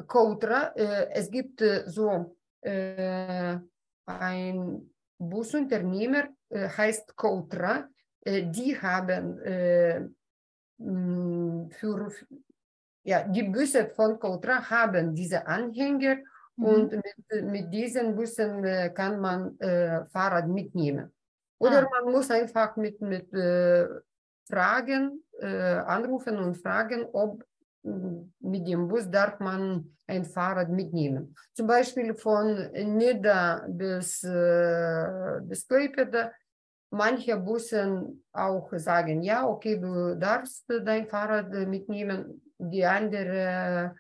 Cotra, 0.06 0.72
äh, 0.76 1.10
es 1.12 1.32
gibt 1.32 1.64
so 1.88 2.38
ein 4.06 4.92
Busunternehmer, 5.18 6.28
heißt 6.52 7.16
Cotra, 7.16 7.90
äh, 8.22 8.44
die 8.44 8.80
haben 8.80 9.40
für 10.80 12.12
ja, 13.04 13.24
die 13.28 13.44
Busse 13.44 13.88
von 13.90 14.20
Cotra 14.20 14.70
haben 14.70 15.14
diese 15.16 15.46
Anhänger 15.48 16.18
Mhm. 16.60 16.66
und 16.66 16.92
mit, 16.92 17.44
mit 17.46 17.74
diesen 17.74 18.16
Bussen 18.16 18.64
äh, 18.66 18.90
kann 18.94 19.20
man 19.22 19.58
äh, 19.60 20.06
Fahrrad 20.08 20.48
mitnehmen. 20.50 21.10
Oder 21.58 21.88
Ah. 21.88 21.90
man 22.04 22.12
muss 22.14 22.30
einfach 22.32 22.76
mit, 22.76 23.00
mit 23.02 23.34
äh, 23.34 23.88
Fragen 24.50 25.24
äh, 25.40 25.48
anrufen 25.48 26.38
und 26.38 26.58
fragen, 26.58 27.06
ob 27.14 27.44
mh, 27.84 28.26
mit 28.42 28.68
dem 28.68 28.88
Bus 28.90 29.10
darf 29.10 29.40
man 29.40 29.96
ein 30.08 30.26
Fahrrad 30.26 30.70
mitnehmen. 30.70 31.34
Zum 31.54 31.68
Beispiel 31.68 32.14
von 32.14 32.70
Nida 32.74 33.66
bis, 33.70 34.24
äh, 34.24 35.40
bis 35.44 35.66
Klaipėda. 35.68 36.32
Manche 36.92 37.38
Bussen 37.38 38.24
auch 38.34 38.68
sagen, 38.74 39.22
ja, 39.22 39.48
okay, 39.48 39.80
du 39.80 40.18
darfst 40.18 40.66
dein 40.68 41.08
Fahrrad 41.08 41.54
äh, 41.54 41.68
mitnehmen. 41.68 42.42
Die 42.58 42.84
anderen 42.84 43.96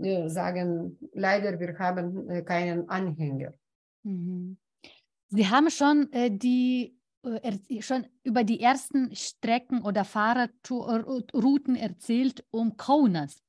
äh, 0.00 0.28
sagen, 0.28 0.98
leider, 1.12 1.58
wir 1.58 1.76
haben 1.78 2.30
äh, 2.30 2.42
keinen 2.42 2.88
Anhänger. 2.88 3.52
Mhm. 4.04 4.56
Sie 5.30 5.46
haben 5.46 5.68
schon 5.68 6.08
die 6.12 6.94
schon 7.80 8.06
über 8.22 8.44
die 8.44 8.60
ersten 8.60 9.14
Strecken 9.14 9.82
oder 9.82 10.04
Fahrradrouten 10.04 11.74
erzählt 11.74 12.44
um 12.50 12.76
Kaunas. 12.76 13.42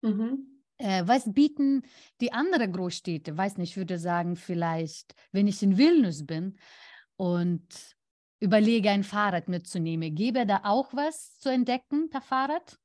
Mhm. 0.00 0.62
Was 0.78 1.30
bieten 1.34 1.82
die 2.20 2.32
anderen 2.32 2.72
Großstädte? 2.72 3.36
Weiß 3.36 3.58
nicht, 3.58 3.70
ich 3.70 3.76
würde 3.76 3.98
sagen, 3.98 4.36
vielleicht, 4.36 5.14
wenn 5.32 5.48
ich 5.48 5.62
in 5.62 5.76
Vilnius 5.76 6.24
bin 6.24 6.56
und 7.16 7.95
überlege, 8.40 8.90
ein 8.90 9.04
Fahrrad 9.04 9.48
mitzunehmen, 9.48 10.14
gäbe 10.14 10.46
da 10.46 10.60
auch 10.64 10.92
was 10.92 11.38
zu 11.38 11.48
entdecken, 11.48 12.10
per 12.10 12.20
Fahrrad? 12.20 12.78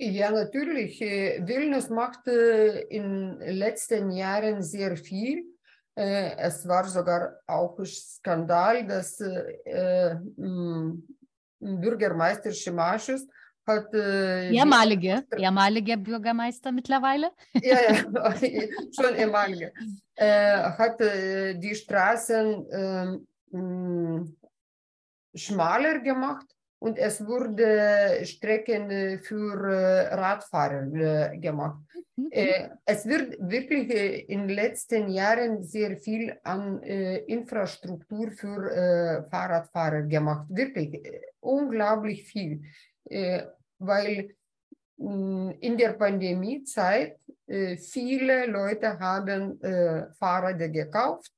Ja, 0.00 0.30
natürlich. 0.30 1.02
äh, 1.02 1.40
Vilnius 1.44 1.90
macht 1.90 2.28
äh, 2.28 2.82
in 2.82 3.38
den 3.40 3.56
letzten 3.56 4.12
Jahren 4.12 4.62
sehr 4.62 4.96
viel. 4.96 5.44
Äh, 5.96 6.36
Es 6.36 6.66
war 6.68 6.84
sogar 6.84 7.40
auch 7.46 7.76
ein 7.78 7.86
Skandal, 7.86 8.86
dass 8.86 9.18
Bürgermeister 11.60 12.52
Schimaschus 12.52 13.26
hat 13.66 13.92
Ehemalige, 13.92 15.24
ehemalige 15.36 15.98
Bürgermeister 15.98 16.70
mittlerweile. 16.72 17.32
ja, 17.54 17.78
ja, 17.88 17.96
schon 18.98 19.14
ehemalige, 19.16 19.72
hat 20.16 21.00
die 21.00 21.74
Straßen 21.74 22.66
ähm, 23.52 24.37
schmaler 25.34 26.00
gemacht 26.00 26.46
und 26.80 26.96
es 26.96 27.24
wurde 27.26 28.24
Strecken 28.24 28.90
äh, 28.90 29.18
für 29.18 29.68
äh, 29.68 30.14
Radfahrer 30.14 31.32
äh, 31.32 31.38
gemacht. 31.38 31.80
Äh, 32.30 32.70
es 32.84 33.06
wird 33.06 33.36
wirklich 33.40 34.28
in 34.28 34.46
den 34.46 34.56
letzten 34.56 35.08
Jahren 35.08 35.62
sehr 35.62 35.96
viel 35.96 36.36
an 36.42 36.82
Infrastruktur 36.82 38.32
für 38.32 39.26
Fahrradfahrer 39.30 40.02
gemacht. 40.02 40.46
Wirklich 40.48 41.00
unglaublich 41.40 42.24
viel. 42.24 42.62
Weil 43.78 44.34
mh, 44.96 45.54
in 45.60 45.76
der 45.78 45.92
Pandemiezeit 45.92 47.18
viele 47.46 48.46
Leute 48.46 48.98
haben 48.98 49.60
Fahrräder 50.18 50.68
gekauft 50.68 51.32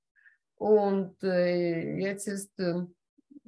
und 0.57 1.17
jetzt 1.23 2.27
ist, 2.27 2.59
äh, 2.59 2.85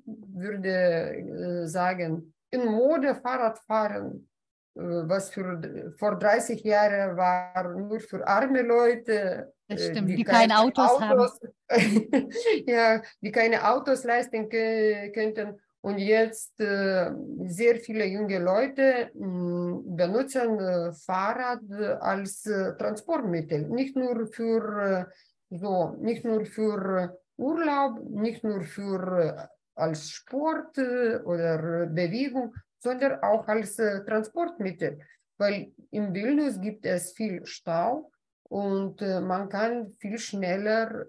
würde 0.06 1.64
äh, 1.64 1.66
sagen, 1.66 2.34
in 2.50 2.66
Mode 2.66 3.14
Fahrradfahren 3.14 4.28
was 4.74 5.30
für 5.30 5.92
vor 5.98 6.18
30 6.18 6.62
Jahren 6.64 7.16
war 7.16 7.74
nur 7.74 8.00
für 8.00 8.26
arme 8.26 8.62
Leute. 8.62 9.52
Das 9.68 9.86
stimmt, 9.86 10.10
die, 10.10 10.16
die 10.16 10.24
keine 10.24 10.58
Autos, 10.58 10.90
Autos 10.90 11.40
haben. 11.40 12.30
ja, 12.66 13.02
die 13.20 13.32
keine 13.32 13.68
Autos 13.68 14.04
leisten 14.04 14.48
könnten. 14.48 15.60
Und 15.84 15.98
jetzt 15.98 16.60
äh, 16.60 17.10
sehr 17.46 17.76
viele 17.76 18.06
junge 18.06 18.38
Leute 18.38 19.10
mh, 19.14 19.82
benutzen 19.96 20.58
äh, 20.60 20.92
Fahrrad 20.92 21.60
als 22.00 22.46
äh, 22.46 22.76
Transportmittel, 22.76 23.68
nicht 23.68 23.96
nur 23.96 24.26
für 24.28 25.10
so, 25.50 25.96
nicht 26.00 26.24
nur 26.24 26.46
für 26.46 27.18
Urlaub, 27.36 27.98
nicht 28.10 28.44
nur 28.44 28.62
für 28.62 29.50
als 29.74 30.10
Sport 30.10 30.78
oder 30.78 31.86
Bewegung, 31.86 32.54
sondern 32.78 33.20
auch 33.22 33.46
als 33.48 33.76
Transportmittel, 33.76 35.00
weil 35.38 35.72
in 35.90 36.12
Vilnius 36.12 36.60
gibt 36.60 36.84
es 36.84 37.12
viel 37.12 37.46
Stau 37.46 38.10
und 38.48 39.00
man 39.00 39.48
kann 39.48 39.88
viel 39.98 40.18
schneller 40.18 41.06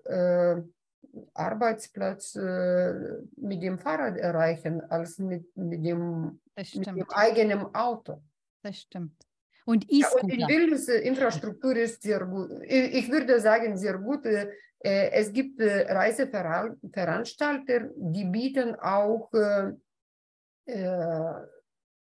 Arbeitsplatz 1.33 2.35
äh, 2.35 2.93
mit 3.37 3.61
dem 3.61 3.77
Fahrrad 3.77 4.17
erreichen 4.17 4.81
als 4.89 5.19
mit, 5.19 5.55
mit, 5.55 5.85
dem, 5.85 6.39
mit 6.55 6.87
dem 6.87 7.09
eigenen 7.09 7.73
Auto. 7.75 8.21
Das 8.63 8.77
stimmt. 8.77 9.15
Und 9.65 9.85
E-Scooter. 9.89 10.27
Ja, 10.27 10.47
die 10.47 10.53
Bildungsinfrastruktur 10.53 11.75
ist 11.75 12.01
sehr 12.01 12.25
gut. 12.25 12.49
Ich 12.67 13.09
würde 13.09 13.39
sagen, 13.39 13.77
sehr 13.77 13.97
gut. 13.97 14.25
Äh, 14.83 15.11
es 15.11 15.31
gibt 15.31 15.61
äh, 15.61 15.89
Reiseveranstalter, 15.91 17.89
die 17.95 18.25
bieten 18.25 18.75
auch 18.75 19.31
äh, 19.33 19.71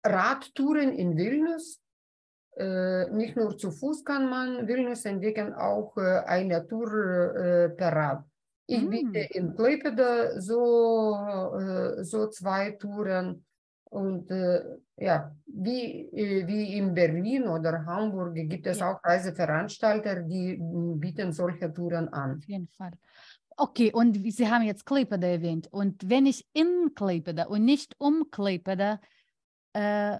Radtouren 0.04 0.92
in 0.92 1.16
Vilnius. 1.16 1.80
Nicht 2.56 3.34
nur 3.34 3.58
zu 3.58 3.72
Fuß 3.72 4.04
kann 4.04 4.30
man 4.30 4.68
Vilnius 4.68 5.04
entdecken, 5.06 5.52
auch 5.54 5.96
eine 5.96 6.64
Tour 6.68 7.72
per 7.76 7.92
Rad. 7.92 8.24
Ich 8.68 8.80
mm. 8.80 8.90
biete 8.90 9.18
in 9.34 9.56
Klaipeda 9.56 10.40
so, 10.40 11.18
so 12.02 12.28
zwei 12.28 12.70
Touren. 12.78 13.44
Und 13.94 14.28
äh, 14.32 14.60
ja, 14.96 15.32
wie, 15.46 16.08
äh, 16.10 16.46
wie 16.48 16.76
in 16.76 16.94
Berlin 16.94 17.46
oder 17.46 17.86
Hamburg 17.86 18.34
gibt 18.34 18.66
es 18.66 18.80
ja. 18.80 18.90
auch 18.90 19.04
Reiseveranstalter, 19.04 20.22
die 20.22 20.58
bieten 20.96 21.32
solche 21.32 21.72
Touren 21.72 22.08
an. 22.08 22.38
Auf 22.38 22.44
jeden 22.44 22.66
Fall. 22.66 22.90
Okay, 23.56 23.92
und 23.92 24.16
Sie 24.32 24.50
haben 24.50 24.64
jetzt 24.64 24.84
Klaipeda 24.84 25.28
erwähnt. 25.28 25.68
Und 25.70 26.10
wenn 26.10 26.26
ich 26.26 26.44
in 26.54 26.90
Klaipeda 26.96 27.44
und 27.44 27.64
nicht 27.64 27.94
um 27.98 28.28
Klaipeda 28.32 29.00
äh, 29.74 30.18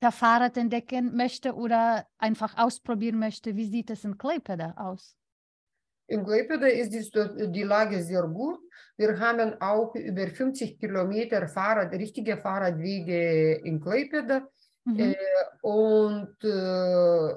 per 0.00 0.12
Fahrrad 0.12 0.56
entdecken 0.56 1.16
möchte 1.16 1.56
oder 1.56 2.06
einfach 2.18 2.56
ausprobieren 2.56 3.18
möchte, 3.18 3.56
wie 3.56 3.66
sieht 3.66 3.90
es 3.90 4.04
in 4.04 4.16
Klaipeda 4.16 4.74
aus? 4.76 5.16
In 6.10 6.24
Klaipeda 6.24 6.66
ist 6.66 6.92
die, 6.92 7.52
die 7.52 7.62
Lage 7.62 8.02
sehr 8.02 8.24
gut. 8.24 8.58
Wir 8.96 9.18
haben 9.18 9.54
auch 9.60 9.94
über 9.94 10.26
50 10.26 10.78
Kilometer 10.78 11.46
Fahrrad, 11.46 11.92
richtige 11.92 12.36
Fahrradwege 12.36 13.60
in 13.64 13.80
Klaipeda. 13.80 14.42
Mhm. 14.84 14.98
Äh, 14.98 15.14
und 15.62 16.36
äh, 16.42 17.30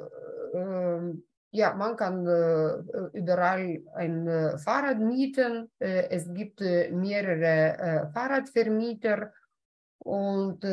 äh, 0.58 1.14
ja, 1.52 1.76
man 1.76 1.96
kann 1.96 2.26
äh, 2.26 3.18
überall 3.20 3.80
ein 3.94 4.28
äh, 4.28 4.58
Fahrrad 4.58 5.00
mieten. 5.00 5.70
Äh, 5.78 6.10
es 6.10 6.34
gibt 6.34 6.60
mehrere 6.60 8.10
Fahrradvermieter 8.12 9.32
und 10.00 10.66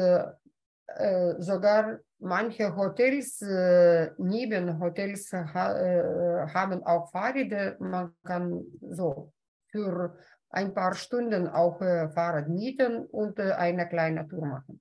sogar 1.38 2.00
Manche 2.20 2.76
Hotels, 2.76 3.40
äh, 3.42 4.10
neben 4.18 4.78
Hotels 4.78 5.32
ha, 5.32 5.72
äh, 5.72 6.46
haben 6.48 6.82
auch 6.84 7.10
Fahrräder. 7.10 7.76
Man 7.80 8.14
kann 8.22 8.62
so 8.82 9.32
für 9.68 10.16
ein 10.50 10.74
paar 10.74 10.94
Stunden 10.94 11.48
auch 11.48 11.80
äh, 11.80 12.08
Fahrrad 12.10 12.48
mieten 12.48 13.06
und 13.06 13.38
äh, 13.38 13.52
eine 13.52 13.88
kleine 13.88 14.26
Tour 14.28 14.46
machen. 14.46 14.80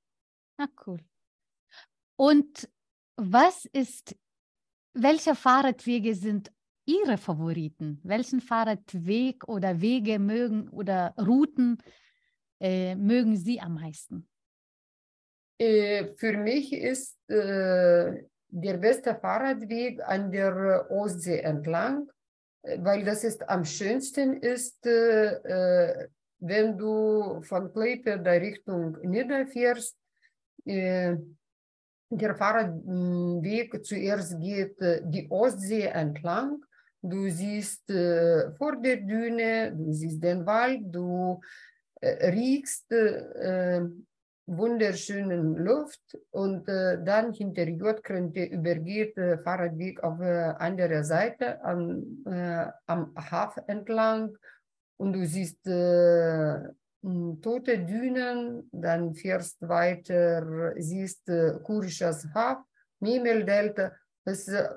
Ah, 0.58 0.68
cool. 0.86 1.00
Und 2.18 2.70
was 3.16 3.66
ist, 3.66 4.16
welche 4.94 5.36
Fahrradwege 5.36 6.16
sind 6.16 6.52
Ihre 6.86 7.18
Favoriten? 7.18 8.00
Welchen 8.04 8.42
Fahrradweg 8.42 9.48
oder 9.48 9.82
Wege 9.82 10.20
mögen 10.20 10.70
oder 10.70 11.14
Routen 11.18 11.78
äh, 12.60 12.96
mögen 12.96 13.38
Sie 13.38 13.60
am 13.60 13.76
meisten? 13.76 14.29
Äh, 15.60 16.16
für 16.16 16.38
mich 16.38 16.72
ist 16.72 17.18
äh, 17.30 18.24
der 18.48 18.78
beste 18.78 19.14
Fahrradweg 19.14 20.02
an 20.02 20.32
der 20.32 20.90
Ostsee 20.90 21.40
entlang, 21.40 22.10
äh, 22.64 22.78
weil 22.82 23.04
das 23.04 23.26
ist 23.26 23.48
am 23.50 23.66
schönsten 23.66 24.38
ist, 24.42 24.86
wenn 26.42 26.78
du 26.78 27.42
von 27.42 27.74
Klaipeda 27.74 28.32
Richtung 28.32 28.98
Nidda 29.04 29.46
fährst. 29.46 29.98
Der 30.66 31.18
Fahrradweg 32.36 33.86
zuerst 33.86 34.40
geht 34.40 34.78
die 34.80 35.28
Ostsee 35.30 35.88
entlang. 35.88 36.64
Du 37.02 37.30
siehst 37.30 37.84
vor 38.58 38.78
der 38.82 38.98
Düne, 38.98 39.74
du 39.76 39.92
siehst 39.92 40.24
den 40.24 40.46
Wald, 40.46 40.84
du 40.84 41.42
riechst 42.02 42.88
wunderschönen 44.58 45.56
Luft 45.58 46.18
und 46.32 46.68
äh, 46.68 47.04
dann 47.04 47.34
hinter 47.34 47.68
Jodkrönte 47.68 48.44
übergeht 48.46 49.18
äh, 49.18 49.38
Fahrradweg 49.38 50.04
auf 50.04 50.20
äh, 50.20 50.54
andere 50.58 51.04
Seite 51.04 51.64
an, 51.64 52.24
äh, 52.26 52.66
am 52.88 53.14
Hafen 53.16 53.64
entlang 53.68 54.36
und 54.98 55.14
du 55.14 55.26
siehst 55.26 55.66
äh, 55.68 56.60
tote 57.42 57.80
Dünen, 57.86 58.70
dann 58.72 59.14
fährst 59.14 59.58
weiter, 59.68 60.74
siehst 60.78 61.30
äh, 61.30 61.60
Kurischas 61.64 62.28
Haf, 62.34 62.60
Mimeldelta. 63.00 63.94
Das 64.26 64.40
ist 64.40 64.50
äh, 64.50 64.70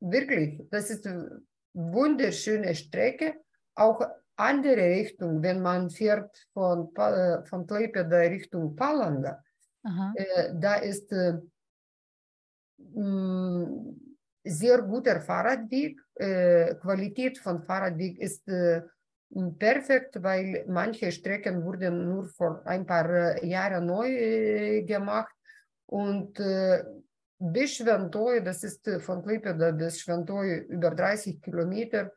wirklich, 0.00 0.60
das 0.70 0.90
ist 0.90 1.06
eine 1.06 1.42
wunderschöne 1.72 2.74
Strecke, 2.74 3.36
auch 3.74 4.02
andere 4.40 4.82
Richtung, 4.98 5.42
wenn 5.42 5.60
man 5.60 5.90
fährt 5.90 6.48
von, 6.52 6.94
äh, 6.96 7.44
von 7.44 7.66
Klaipeda 7.66 8.18
Richtung 8.18 8.74
Palanga, 8.74 9.42
äh, 10.14 10.54
da 10.54 10.74
ist 10.76 11.12
äh, 11.12 11.38
mh, 12.78 13.94
sehr 14.44 14.82
guter 14.82 15.20
Fahrradweg. 15.20 16.00
Äh, 16.14 16.74
Qualität 16.76 17.38
von 17.38 17.62
Fahrradweg 17.62 18.18
ist 18.18 18.48
äh, 18.48 18.82
perfekt, 19.58 20.22
weil 20.22 20.64
manche 20.68 21.12
Strecken 21.12 21.64
wurden 21.64 22.08
nur 22.08 22.24
vor 22.24 22.62
ein 22.66 22.84
paar 22.84 23.08
äh, 23.10 23.46
Jahren 23.46 23.86
neu 23.86 24.82
gemacht 24.84 25.34
und 25.86 26.40
bis 27.42 27.76
Schwentoy, 27.76 28.44
das 28.44 28.62
ist 28.62 28.88
von 29.00 29.22
Klaipeda 29.22 29.72
bis 29.72 30.00
Schwentoy 30.00 30.58
über 30.68 30.90
30 30.90 31.40
Kilometer, 31.40 32.12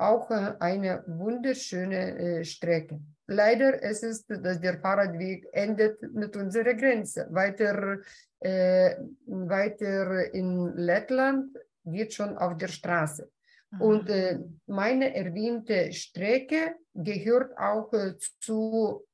auch 0.00 0.30
äh, 0.30 0.54
eine 0.60 1.04
wunderschöne 1.06 2.18
äh, 2.18 2.44
Strecke. 2.44 3.00
Leider 3.26 3.82
es 3.82 4.02
ist 4.02 4.28
es, 4.30 4.42
dass 4.42 4.60
der 4.60 4.80
Fahrradweg 4.80 5.46
endet 5.52 6.02
mit 6.12 6.36
unserer 6.36 6.74
Grenze. 6.74 7.28
Weiter, 7.30 7.98
äh, 8.40 8.96
weiter 9.26 10.34
in 10.34 10.74
Lettland 10.74 11.56
geht 11.84 12.12
schon 12.12 12.36
auf 12.36 12.56
der 12.56 12.68
Straße. 12.68 13.30
Aha. 13.72 13.84
Und 13.84 14.10
äh, 14.10 14.40
meine 14.66 15.14
erwähnte 15.14 15.92
Strecke 15.92 16.74
gehört 16.94 17.56
auch 17.56 17.92
äh, 17.92 18.14
zu 18.40 19.06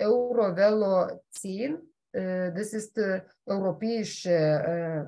Eurovelo 0.00 1.22
10. 1.30 1.78
Äh, 2.12 2.52
das 2.52 2.72
ist 2.72 2.98
europäische 3.46 5.06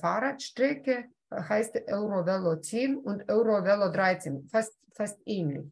Fahrradstrecke 0.00 1.06
heißt 1.30 1.76
Eurovelo 1.88 2.56
10 2.56 2.98
und 2.98 3.30
Eurovelo 3.30 3.90
13, 3.90 4.48
fast, 4.48 4.76
fast 4.92 5.18
ähnlich. 5.26 5.70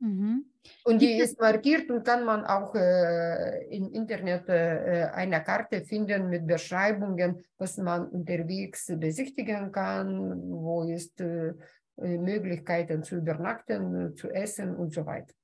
Mhm. 0.00 0.46
Und 0.84 1.00
die 1.00 1.18
ist 1.18 1.40
markiert 1.40 1.90
und 1.90 2.04
kann 2.04 2.24
man 2.24 2.44
auch 2.44 2.74
äh, 2.74 3.64
im 3.74 3.92
Internet 3.92 4.48
äh, 4.48 5.08
eine 5.12 5.42
Karte 5.42 5.82
finden 5.84 6.28
mit 6.28 6.46
Beschreibungen, 6.46 7.40
was 7.58 7.76
man 7.78 8.08
unterwegs 8.08 8.86
besichtigen 8.96 9.70
kann, 9.70 10.40
wo 10.50 10.82
ist 10.84 11.20
äh, 11.20 11.54
Möglichkeiten 11.96 13.02
zu 13.02 13.16
übernachten, 13.16 14.16
zu 14.16 14.28
essen 14.30 14.74
und 14.74 14.92
so 14.92 15.06
weiter. 15.06 15.34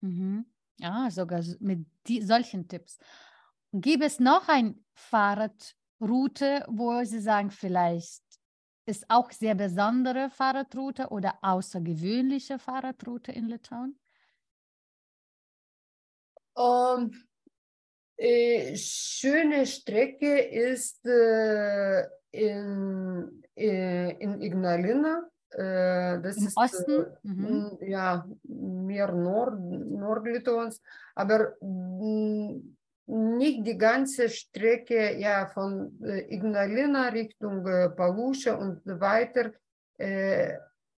Mhm. 0.00 0.46
Ja, 0.78 1.08
sogar 1.10 1.42
mit 1.60 1.86
die, 2.06 2.22
solchen 2.22 2.66
Tipps. 2.68 2.98
Gibt 3.72 4.02
es 4.02 4.18
noch 4.18 4.48
eine 4.48 4.74
Fahrradroute, 4.94 6.64
wo 6.68 7.04
Sie 7.04 7.20
sagen, 7.20 7.50
vielleicht 7.50 8.22
ist 8.90 9.06
auch 9.08 9.30
sehr 9.30 9.54
besondere 9.54 10.28
Fahrradroute 10.30 11.08
oder 11.08 11.38
außergewöhnliche 11.42 12.58
Fahrradroute 12.58 13.32
in 13.32 13.46
Litauen? 13.46 13.96
Um, 16.56 17.10
Äh, 18.22 18.76
schöne 18.76 19.64
Strecke 19.64 20.40
ist 20.40 21.06
äh, 21.06 22.02
in, 22.32 23.42
äh, 23.56 24.10
in 24.18 24.42
Ignalina. 24.42 25.22
Äh, 25.50 26.20
das 26.20 26.36
Im 26.36 26.46
ist 26.48 26.56
Osten? 26.58 27.00
äh, 27.00 27.28
Mhm. 27.28 27.78
m, 27.80 27.88
ja 27.88 28.28
mehr 28.42 29.10
Nord, 29.10 29.58
Nordlitaus, 29.58 30.82
aber 31.14 31.56
m, 31.62 32.76
nicht 33.10 33.66
die 33.66 33.76
ganze 33.76 34.28
Strecke 34.28 35.18
ja 35.18 35.46
von 35.46 35.98
Ignalina 36.28 37.08
Richtung 37.08 37.64
Paluscha 37.96 38.54
und 38.54 38.80
weiter. 38.84 39.52
Äh, 39.98 40.56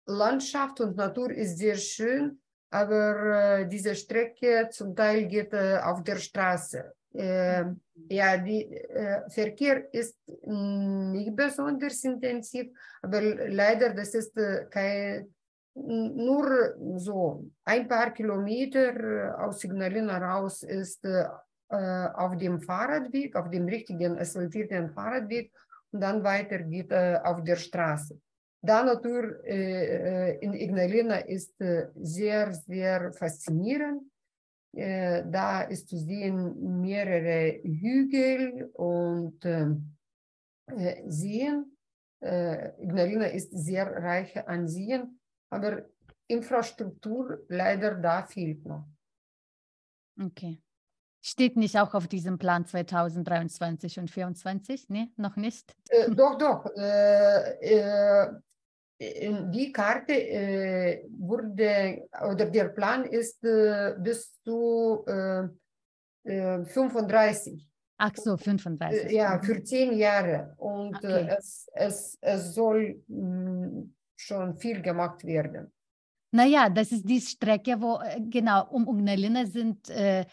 Landschaft 0.06 0.80
und 0.80 0.96
Natur 0.96 1.30
ist 1.30 1.58
sehr 1.58 1.76
schön, 1.76 2.40
aber 2.70 3.60
äh, 3.60 3.68
diese 3.68 3.94
Strecke 3.94 4.68
zum 4.70 4.94
Teil 4.94 5.26
geht 5.26 5.52
äh, 5.52 5.78
auf 5.82 6.02
der 6.02 6.16
Straße. 6.16 6.92
Äh, 7.12 7.64
ja, 8.08 8.36
die 8.36 8.72
äh, 8.72 9.28
Verkehr 9.30 9.92
ist 9.92 10.16
nicht 10.46 11.34
besonders 11.34 12.04
intensiv, 12.04 12.70
aber 13.02 13.20
leider, 13.20 13.94
das 13.94 14.14
ist 14.14 14.34
kein, 14.70 15.32
nur 15.74 16.74
so 16.96 17.50
ein 17.64 17.88
paar 17.88 18.12
Kilometer 18.12 19.36
aus 19.38 19.64
Ignalina 19.64 20.18
raus 20.18 20.62
ist 20.62 21.04
auf 21.72 22.36
dem 22.36 22.60
Fahrradweg, 22.60 23.36
auf 23.36 23.48
dem 23.50 23.66
richtigen 23.66 24.18
asphaltierten 24.18 24.90
Fahrradweg 24.90 25.52
und 25.92 26.00
dann 26.00 26.22
weiter 26.22 26.58
geht 26.58 26.90
äh, 26.92 27.18
auf 27.22 27.42
der 27.42 27.56
Straße. 27.56 28.20
Da 28.62 28.84
Natur 28.84 29.42
äh, 29.44 30.32
äh, 30.32 30.38
in 30.40 30.52
Ignalina 30.52 31.16
ist 31.18 31.58
äh, 31.60 31.88
sehr, 31.94 32.52
sehr 32.52 33.12
faszinierend. 33.12 34.02
Äh, 34.72 35.24
da 35.26 35.62
ist 35.62 35.88
zu 35.88 35.96
sehen 35.96 36.80
mehrere 36.80 37.60
Hügel 37.62 38.70
und 38.74 39.44
äh, 39.44 39.74
Seen. 41.08 41.76
Äh, 42.22 42.82
Ignalina 42.82 43.26
ist 43.26 43.50
sehr 43.52 43.86
reich 43.86 44.36
an 44.46 44.68
Seen, 44.68 45.18
aber 45.50 45.86
Infrastruktur 46.28 47.44
leider 47.48 47.94
da 47.94 48.22
fehlt 48.24 48.64
noch. 48.66 48.86
Okay. 50.20 50.60
Steht 51.22 51.56
nicht 51.56 51.78
auch 51.78 51.92
auf 51.94 52.08
diesem 52.08 52.38
Plan 52.38 52.64
2023 52.64 53.98
und 54.00 54.08
2024? 54.08 54.88
Nee, 54.88 55.08
noch 55.16 55.36
nicht. 55.36 55.74
Äh, 55.90 56.10
doch, 56.10 56.38
doch. 56.38 56.64
Äh, 56.76 57.52
äh, 57.60 58.28
die 58.98 59.70
Karte 59.72 60.12
äh, 60.12 61.04
wurde, 61.10 62.06
oder 62.22 62.46
der 62.46 62.68
Plan 62.70 63.04
ist 63.04 63.42
äh, 63.44 63.94
bis 63.98 64.40
zu 64.42 65.04
äh, 65.06 65.44
äh, 66.24 66.64
35. 66.64 67.66
Ach 67.98 68.12
so, 68.16 68.36
35. 68.38 69.04
Äh, 69.10 69.14
ja, 69.14 69.36
Mhm. 69.36 69.42
für 69.42 69.62
zehn 69.62 69.92
Jahre. 69.98 70.54
Und 70.56 70.96
Okay. 70.96 71.28
es, 71.38 71.66
es, 71.74 72.18
es 72.22 72.54
soll 72.54 73.02
mh, 73.08 73.84
schon 74.16 74.56
viel 74.58 74.80
gemacht 74.80 75.22
werden. 75.24 75.70
Naja, 76.32 76.70
das 76.70 76.92
ist 76.92 77.06
die 77.08 77.20
Strecke, 77.20 77.78
wo, 77.80 77.98
genau, 78.30 78.68
um 78.70 78.86
Ignalina 78.98 79.44
sind 79.46 79.90
äh, 79.90 80.24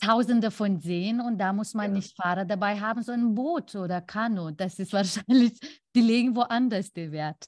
Tausende 0.00 0.50
von 0.50 0.80
Seen 0.80 1.20
und 1.20 1.38
da 1.38 1.52
muss 1.52 1.74
man 1.74 1.86
Genau. 1.86 1.96
nicht 1.96 2.16
Fahrer 2.16 2.44
dabei 2.44 2.78
haben, 2.80 3.02
sondern 3.02 3.30
ein 3.30 3.34
Boot 3.34 3.74
oder 3.74 4.00
Kanu. 4.00 4.50
Das 4.50 4.78
ist 4.78 4.92
wahrscheinlich, 5.28 5.58
die 5.94 6.00
legen 6.00 6.34
woanders 6.34 6.92
den 6.92 7.12
Wert. 7.12 7.46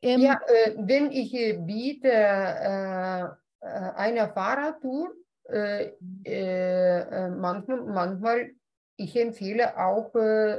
Ähm, 0.00 0.20
Ja, 0.20 0.40
äh, 0.46 0.74
wenn 0.78 1.10
ich 1.10 1.34
äh, 1.34 1.54
biete 1.54 2.10
äh, 2.12 3.22
äh, 3.22 3.28
eine 3.60 4.28
Fahrradtour, 4.28 5.12
äh, 5.48 5.92
äh, 6.24 7.28
manchmal, 7.30 7.82
manchmal, 7.82 8.50
ich 8.96 9.16
empfehle 9.16 9.76
auch 9.76 10.12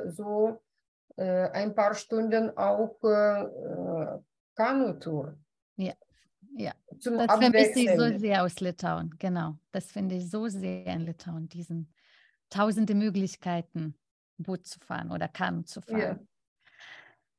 so 0.08 0.62
ein 1.18 1.74
paar 1.74 1.94
Stunden 1.94 2.52
auch 2.58 3.00
Kanutour. 4.54 5.38
Ja, 5.78 5.94
ja. 6.58 6.74
Zum 7.00 7.18
Das 7.18 7.38
vermisse 7.38 7.80
ich 7.80 7.96
so 7.96 8.18
sehr 8.20 8.44
aus 8.44 8.60
Litauen, 8.60 9.14
genau. 9.20 9.58
Das 9.72 9.92
finde 9.92 10.16
ich 10.16 10.30
so 10.30 10.48
sehr 10.48 10.86
in 10.88 11.02
Litauen, 11.02 11.48
diesen 11.50 11.94
tausende 12.50 12.96
Möglichkeiten, 12.96 13.96
Boot 14.38 14.66
zu 14.66 14.80
fahren 14.80 15.12
oder 15.12 15.28
Kanu 15.28 15.64
zu 15.64 15.82
Ja. 15.88 15.98
fahren. 15.98 16.28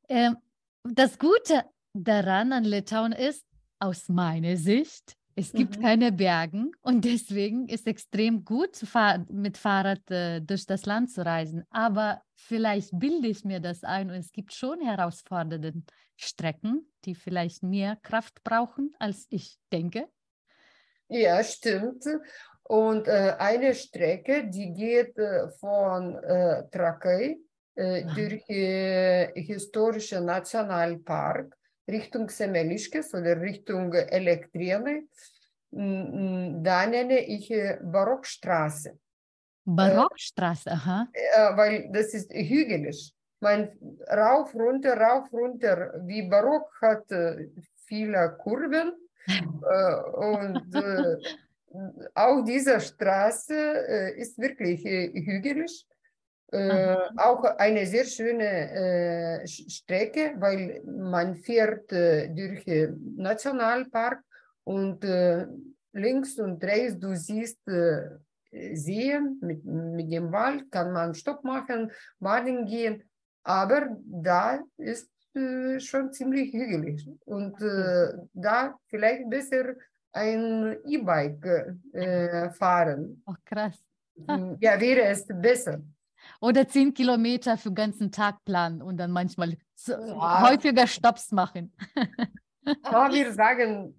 Ähm, 0.09 0.37
das 0.85 1.19
Gute 1.19 1.65
daran 1.93 2.53
an 2.53 2.65
Litauen 2.65 3.13
ist, 3.13 3.45
aus 3.79 4.09
meiner 4.09 4.57
Sicht, 4.57 5.17
es 5.35 5.53
gibt 5.53 5.77
Mhm. 5.77 5.83
keine 5.83 6.13
Bergen 6.13 6.73
und 6.81 7.05
deswegen 7.05 7.69
ist 7.69 7.87
extrem 7.87 8.45
gut 8.45 8.83
mit 9.29 9.59
Fahrrad 9.59 10.11
äh, 10.11 10.41
durch 10.41 10.65
das 10.65 10.87
Land 10.87 11.11
zu 11.11 11.25
reisen. 11.27 11.65
Aber 11.71 12.23
vielleicht 12.35 12.99
bilde 12.99 13.29
ich 13.29 13.45
mir 13.45 13.61
das 13.61 13.85
ein 13.85 14.09
und 14.11 14.17
es 14.17 14.33
gibt 14.33 14.55
schon 14.55 14.81
herausfordernde 14.81 15.83
Strecken, 16.17 16.93
die 17.05 17.15
vielleicht 17.15 17.63
mehr 17.63 17.97
Kraft 18.03 18.43
brauchen, 18.43 18.95
als 18.99 19.27
ich 19.31 19.59
denke. 19.73 20.09
Ja, 21.09 21.43
stimmt. 21.45 22.05
Und 22.65 23.07
äh, 23.07 23.35
eine 23.39 23.75
Strecke, 23.75 24.49
die 24.49 24.73
geht 24.73 25.17
äh, 25.19 25.49
von 25.61 26.17
äh, 26.17 26.69
Trakai 26.71 27.37
äh, 27.77 28.05
durch 28.15 28.49
äh, 28.49 29.33
historischen 29.41 30.25
Nationalpark 30.25 31.57
Richtung 31.89 32.29
Semeliškės 32.29 33.13
oder 33.15 33.41
Richtung 33.41 33.93
Elektrienai. 33.95 35.07
Mm, 35.71 36.63
Da 36.65 36.87
nenne 36.87 37.21
ich 37.21 37.51
äh, 37.51 37.79
Barockstraße, 37.83 38.99
Barockstraße, 39.65 40.71
aha. 40.73 41.09
äh, 41.13 41.57
weil 41.57 41.91
das 41.93 42.15
ist 42.15 42.33
hügelig. 42.33 43.13
Man 43.41 43.71
rauf, 44.09 44.55
runter, 44.55 44.97
rauf, 44.97 45.33
runter. 45.33 45.95
Wie 46.05 46.29
Barock 46.29 46.71
hat 46.81 47.11
äh, 47.11 47.49
viele 47.87 48.37
Kurven. 48.39 48.93
Äh, 49.29 50.03
und 50.13 50.73
äh, 50.73 51.17
auch 52.15 52.45
diese 52.45 52.81
Straße 52.81 53.55
ist 54.17 54.39
wirklich 54.39 54.85
hügelig. 54.85 55.85
Äh, 56.53 56.97
auch 57.17 57.43
eine 57.59 57.87
sehr 57.87 58.05
schöne 58.05 59.43
äh, 59.43 59.47
Strecke, 59.47 60.35
weil 60.39 60.81
man 60.85 61.35
fährt 61.35 61.91
äh, 61.93 62.29
durch 62.29 62.65
den 62.65 63.17
Nationalpark 63.17 64.21
und 64.63 65.05
links 65.93 66.39
und 66.39 66.63
rechts 66.65 66.99
du 66.99 67.15
siehst 67.15 67.61
Seen 68.73 69.39
mit, 69.41 69.65
mit 69.65 70.11
dem 70.11 70.33
Wald, 70.33 70.71
kann 70.73 70.93
man 70.93 71.15
Stopp 71.15 71.45
machen, 71.45 71.93
baden 72.19 72.67
gehen, 72.67 73.03
aber 73.47 73.97
da 74.05 74.59
ist 74.77 75.09
äh, 75.35 75.79
schon 75.79 76.13
ziemlich 76.13 76.53
hügelig 76.53 77.09
und 77.25 77.61
äh, 77.63 78.13
da 78.35 78.75
vielleicht 78.87 79.31
besser 79.31 79.75
ein 80.13 80.77
E-Bike 80.85 81.77
äh, 81.93 82.51
fahren. 82.51 83.23
Auch 83.25 83.37
krass. 83.45 83.79
Ah. 84.27 84.55
Ja, 84.61 84.81
wäre 84.81 85.03
es 85.03 85.27
besser. 85.27 85.81
Oder 86.41 86.67
zehn 86.67 86.93
Kilometer 86.93 87.57
für 87.57 87.69
den 87.71 87.77
ganzen 87.77 88.11
Tag 88.11 88.43
planen 88.45 88.83
und 88.83 88.97
dann 88.97 89.13
manchmal 89.13 89.57
Ja. 89.87 90.51
häufiger 90.51 90.87
Stopps 90.87 91.31
machen. 91.31 91.73
Aber 92.83 93.15
wir 93.15 93.33
sagen, 93.33 93.95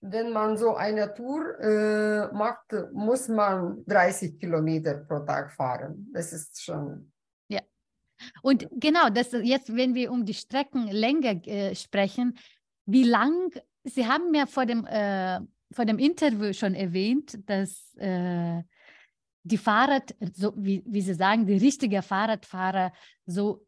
wenn 0.00 0.32
man 0.32 0.56
so 0.56 0.74
eine 0.74 1.14
Tour 1.14 1.58
äh, 1.60 2.32
macht, 2.34 2.74
muss 2.92 3.28
man 3.28 3.84
30 3.86 4.38
Kilometer 4.40 4.94
pro 4.94 5.20
Tag 5.20 5.52
fahren. 5.52 6.08
Das 6.12 6.32
ist 6.32 6.60
schon. 6.60 7.12
Und 8.42 8.68
genau, 8.72 9.08
das 9.08 9.32
jetzt, 9.32 9.74
wenn 9.74 9.94
wir 9.94 10.10
um 10.10 10.24
die 10.24 10.34
Streckenlänge 10.34 11.44
äh, 11.46 11.74
sprechen, 11.74 12.38
wie 12.86 13.04
lang, 13.04 13.50
Sie 13.84 14.06
haben 14.06 14.30
mir 14.30 14.46
vor 14.46 14.66
dem, 14.66 14.86
äh, 14.86 15.40
vor 15.72 15.84
dem 15.84 15.98
Interview 15.98 16.52
schon 16.52 16.74
erwähnt, 16.74 17.38
dass 17.46 17.94
äh, 17.96 18.62
die 19.42 19.58
Fahrrad, 19.58 20.14
so 20.34 20.54
wie, 20.56 20.82
wie 20.86 21.02
Sie 21.02 21.14
sagen, 21.14 21.46
die 21.46 21.56
richtigen 21.56 22.02
Fahrradfahrer 22.02 22.92
so 23.26 23.66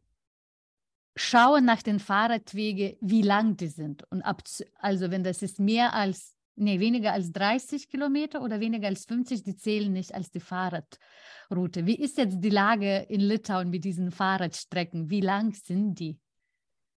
schauen 1.15 1.65
nach 1.65 1.81
den 1.81 1.99
Fahrradwegen, 1.99 2.97
wie 3.01 3.21
lang 3.21 3.57
die 3.57 3.67
sind. 3.67 4.03
Und 4.11 4.21
ab, 4.21 4.43
also 4.75 5.11
wenn 5.11 5.23
das 5.23 5.41
ist 5.41 5.59
mehr 5.59 5.93
als, 5.93 6.36
nee, 6.57 6.79
weniger 6.79 7.13
als 7.13 7.31
30 7.31 7.89
Kilometer 7.89 8.41
oder 8.41 8.59
weniger 8.59 8.87
als 8.87 9.05
50, 9.05 9.43
die 9.43 9.55
zählen 9.55 9.91
nicht 9.91 10.13
als 10.13 10.29
die 10.31 10.39
Fahrradroute. 10.39 11.85
Wie 11.85 11.95
ist 11.95 12.17
jetzt 12.17 12.39
die 12.39 12.49
Lage 12.49 13.05
in 13.09 13.21
Litauen 13.21 13.69
mit 13.69 13.83
diesen 13.83 14.11
Fahrradstrecken? 14.11 15.09
Wie 15.09 15.21
lang 15.21 15.53
sind 15.53 15.99
die? 15.99 16.19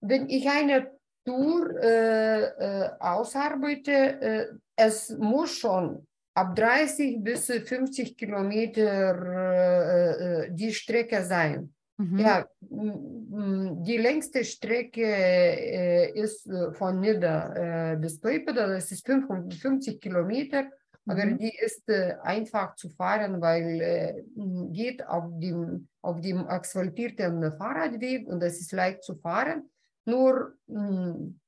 Wenn 0.02 0.30
ich 0.30 0.48
eine 0.48 0.92
Tour 1.26 1.76
äh, 1.82 2.44
äh, 2.44 2.90
ausarbeite, 3.00 3.92
äh, 3.92 4.46
es 4.76 5.10
muss 5.18 5.52
schon 5.58 6.08
ab 6.34 6.56
30 6.56 7.24
bis 7.24 7.48
50 7.48 8.16
Kilometer 8.16 9.16
äh, 9.26 10.46
äh, 10.46 10.52
die 10.52 10.74
Strecke 10.74 11.24
sein. 11.24 11.74
Mhm. 11.98 12.20
Ja, 12.20 12.46
die 12.62 13.98
längste 13.98 14.44
Strecke 14.44 15.02
äh, 15.04 16.12
ist 16.12 16.48
äh, 16.48 16.72
von 16.74 17.00
Nidda 17.00 17.94
äh, 17.94 17.98
bis 17.98 18.22
Klaipėda, 18.22 18.68
das 18.68 18.92
ist 18.92 19.06
55 19.06 20.00
Kilometer 20.00 20.70
aber 21.10 21.26
Mhm. 21.26 21.38
die 21.38 21.56
ist 21.64 21.90
einfach 22.22 22.76
zu 22.76 22.90
fahren, 22.90 23.40
weil 23.40 24.26
geht 24.74 25.08
auf 25.08 25.24
dem, 25.40 25.88
auf 26.02 26.20
dem 26.20 26.46
asphaltierten 26.46 27.50
Fahrradweg 27.54 28.28
und 28.28 28.44
es 28.44 28.60
ist 28.60 28.74
leicht 28.74 29.04
zu 29.04 29.16
fahren. 29.16 29.70
Nur 30.06 30.54
m, 30.68 31.40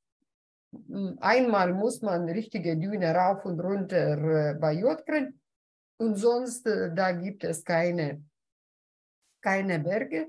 m, 0.71 1.17
einmal 1.19 1.73
muss 1.73 2.01
man 2.01 2.29
richtige 2.29 2.77
Düne 2.77 3.13
rauf 3.13 3.43
und 3.43 3.59
runter 3.59 4.55
bei 4.61 4.71
Jotkren 4.75 5.37
und 5.97 6.15
sonst 6.15 6.65
da 6.65 7.11
gibt 7.11 7.43
es 7.43 7.65
keine, 7.65 8.23
keine 9.41 9.79
Berge. 9.79 10.27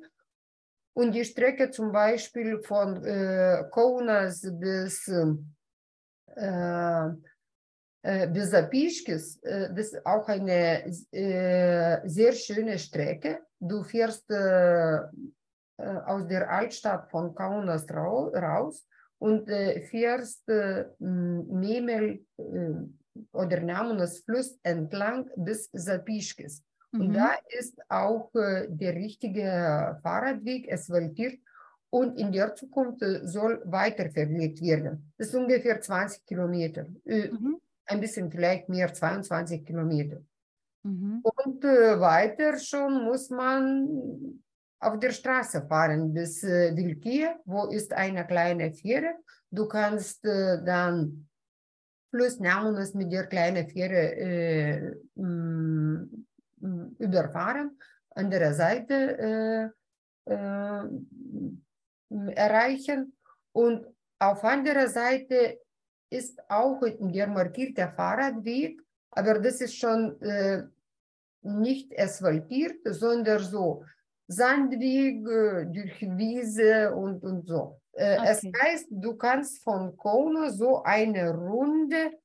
Und 0.92 1.12
die 1.12 1.25
Strecke 1.25 1.70
zum 1.70 1.92
Beispiel 1.92 2.61
von 2.61 3.05
äh, 3.05 3.64
Kaunas 3.70 4.46
bis 4.59 5.09
äh, 6.37 7.09
äh, 8.03 8.29
bis 8.29 8.51
Zapischkis, 8.51 9.37
äh, 9.42 9.68
das 9.75 9.92
ist 9.92 10.07
auch 10.07 10.27
eine 10.29 10.87
äh, 11.12 12.09
sehr 12.09 12.33
schöne 12.33 12.79
Strecke. 12.79 13.40
Du 13.59 13.83
fährst 13.83 14.31
äh, 14.31 14.96
äh, 14.96 15.03
aus 16.07 16.27
der 16.27 16.51
Altstadt 16.51 17.11
von 17.11 17.35
Kaunas 17.35 17.87
rau 17.90 18.29
raus 18.29 18.87
und 19.18 19.49
äh, 19.49 19.83
fährst 19.83 20.49
äh, 20.49 20.87
Memel 20.99 22.25
oder 23.33 23.61
Nemunas 23.61 24.20
Fluss 24.20 24.59
entlang 24.62 25.29
bis 25.37 25.70
Zapischkis. 25.70 26.62
Und 26.92 27.09
Mhm. 27.09 27.14
da 27.14 27.35
ist 27.59 27.81
auch 27.88 28.35
äh, 28.35 28.66
der 28.68 28.94
richtige 28.94 29.98
Fahrradweg 30.03 30.72
asphaltiert 30.72 31.38
und 31.90 32.18
in 32.18 32.33
der 32.33 32.55
Zukunft 32.55 33.03
äh, 33.03 33.26
soll 33.26 33.62
weiter 33.64 34.11
verlegt 34.11 34.61
werden. 34.61 35.12
Das 35.16 35.29
ist 35.29 35.35
ungefähr 35.35 35.81
20 35.81 36.24
Kilometer, 36.26 36.87
äh, 37.05 37.29
Mhm. 37.29 37.61
ein 37.87 38.00
bisschen 38.00 38.31
vielleicht 38.31 38.68
mehr, 38.68 38.92
22 38.92 39.64
Kilometer. 39.64 40.20
Mhm. 40.83 41.20
Und 41.22 41.62
weiter 41.62 42.59
schon 42.59 43.05
muss 43.05 43.31
man 43.31 44.42
auf 44.81 44.98
der 44.98 45.11
Straße 45.12 45.66
fahren 45.68 46.12
bis 46.12 46.42
äh, 46.42 46.74
Vilkia, 46.74 47.38
wo 47.44 47.66
ist 47.66 47.92
eine 47.92 48.26
kleine 48.26 48.72
Fähre. 48.72 49.14
Du 49.50 49.68
kannst 49.68 50.24
dann 50.24 51.29
Fluss 52.11 52.40
Nemunas 52.40 52.94
mit 52.94 53.12
der 53.12 53.26
kleinen 53.26 53.68
Fähre 53.68 54.14
äh, 54.16 54.96
überfahren, 56.99 57.79
an 58.11 58.31
der 58.31 58.53
Seite 58.55 59.73
äh, 60.27 60.33
äh, 60.33 60.85
erreichen. 62.35 63.12
Und 63.53 63.87
auf 64.18 64.44
anderer 64.44 64.88
Seite 64.88 65.61
ist 66.11 66.40
auch 66.51 66.81
der 66.99 67.29
markierte 67.29 67.88
Fahrradweg, 67.96 68.81
aber 69.12 69.38
das 69.38 69.61
ist 69.61 69.77
schon 69.77 70.20
äh, 70.23 70.64
nicht 71.42 71.99
asphaltiert, 71.99 72.79
sondern 72.85 73.40
so 73.42 73.85
Sandweg 74.27 75.27
äh, 75.27 75.66
durch 75.66 76.01
Wiese 76.03 76.94
und, 76.94 77.23
und 77.25 77.46
so. 77.46 77.81
Äh, 77.92 78.18
Es 78.25 78.38
Okay. 78.44 78.53
heißt, 78.61 78.87
du 78.90 79.16
kannst 79.16 79.62
von 79.62 79.96
Kona 79.96 80.51
so 80.51 80.83
eine 80.83 81.31
Runde, 81.35 82.18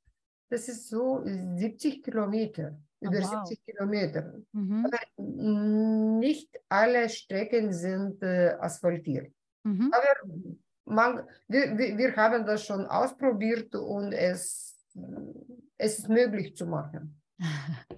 das 0.49 0.67
ist 0.67 0.89
so 0.89 1.23
70 1.23 2.03
Kilometer, 2.03 2.77
über 3.05 3.21
wow. 3.21 3.45
70 3.47 3.65
Kilometer. 3.65 4.33
Mhm. 4.51 4.91
Mm, 5.17 6.19
Nicht 6.19 6.49
alle 6.69 7.09
Strecken 7.09 7.73
sind 7.73 8.21
äh, 8.23 8.55
asphaltiert. 8.59 9.31
Mhm. 9.63 9.91
Aber 9.93 10.53
man, 10.85 11.27
wir, 11.47 11.77
wir, 11.77 11.97
wir 11.97 12.15
haben 12.15 12.45
das 12.45 12.65
schon 12.65 12.85
ausprobiert 12.85 13.73
und 13.75 14.11
es, 14.13 14.77
es 15.77 15.99
ist 15.99 16.09
möglich 16.09 16.55
zu 16.55 16.65
machen. 16.65 17.21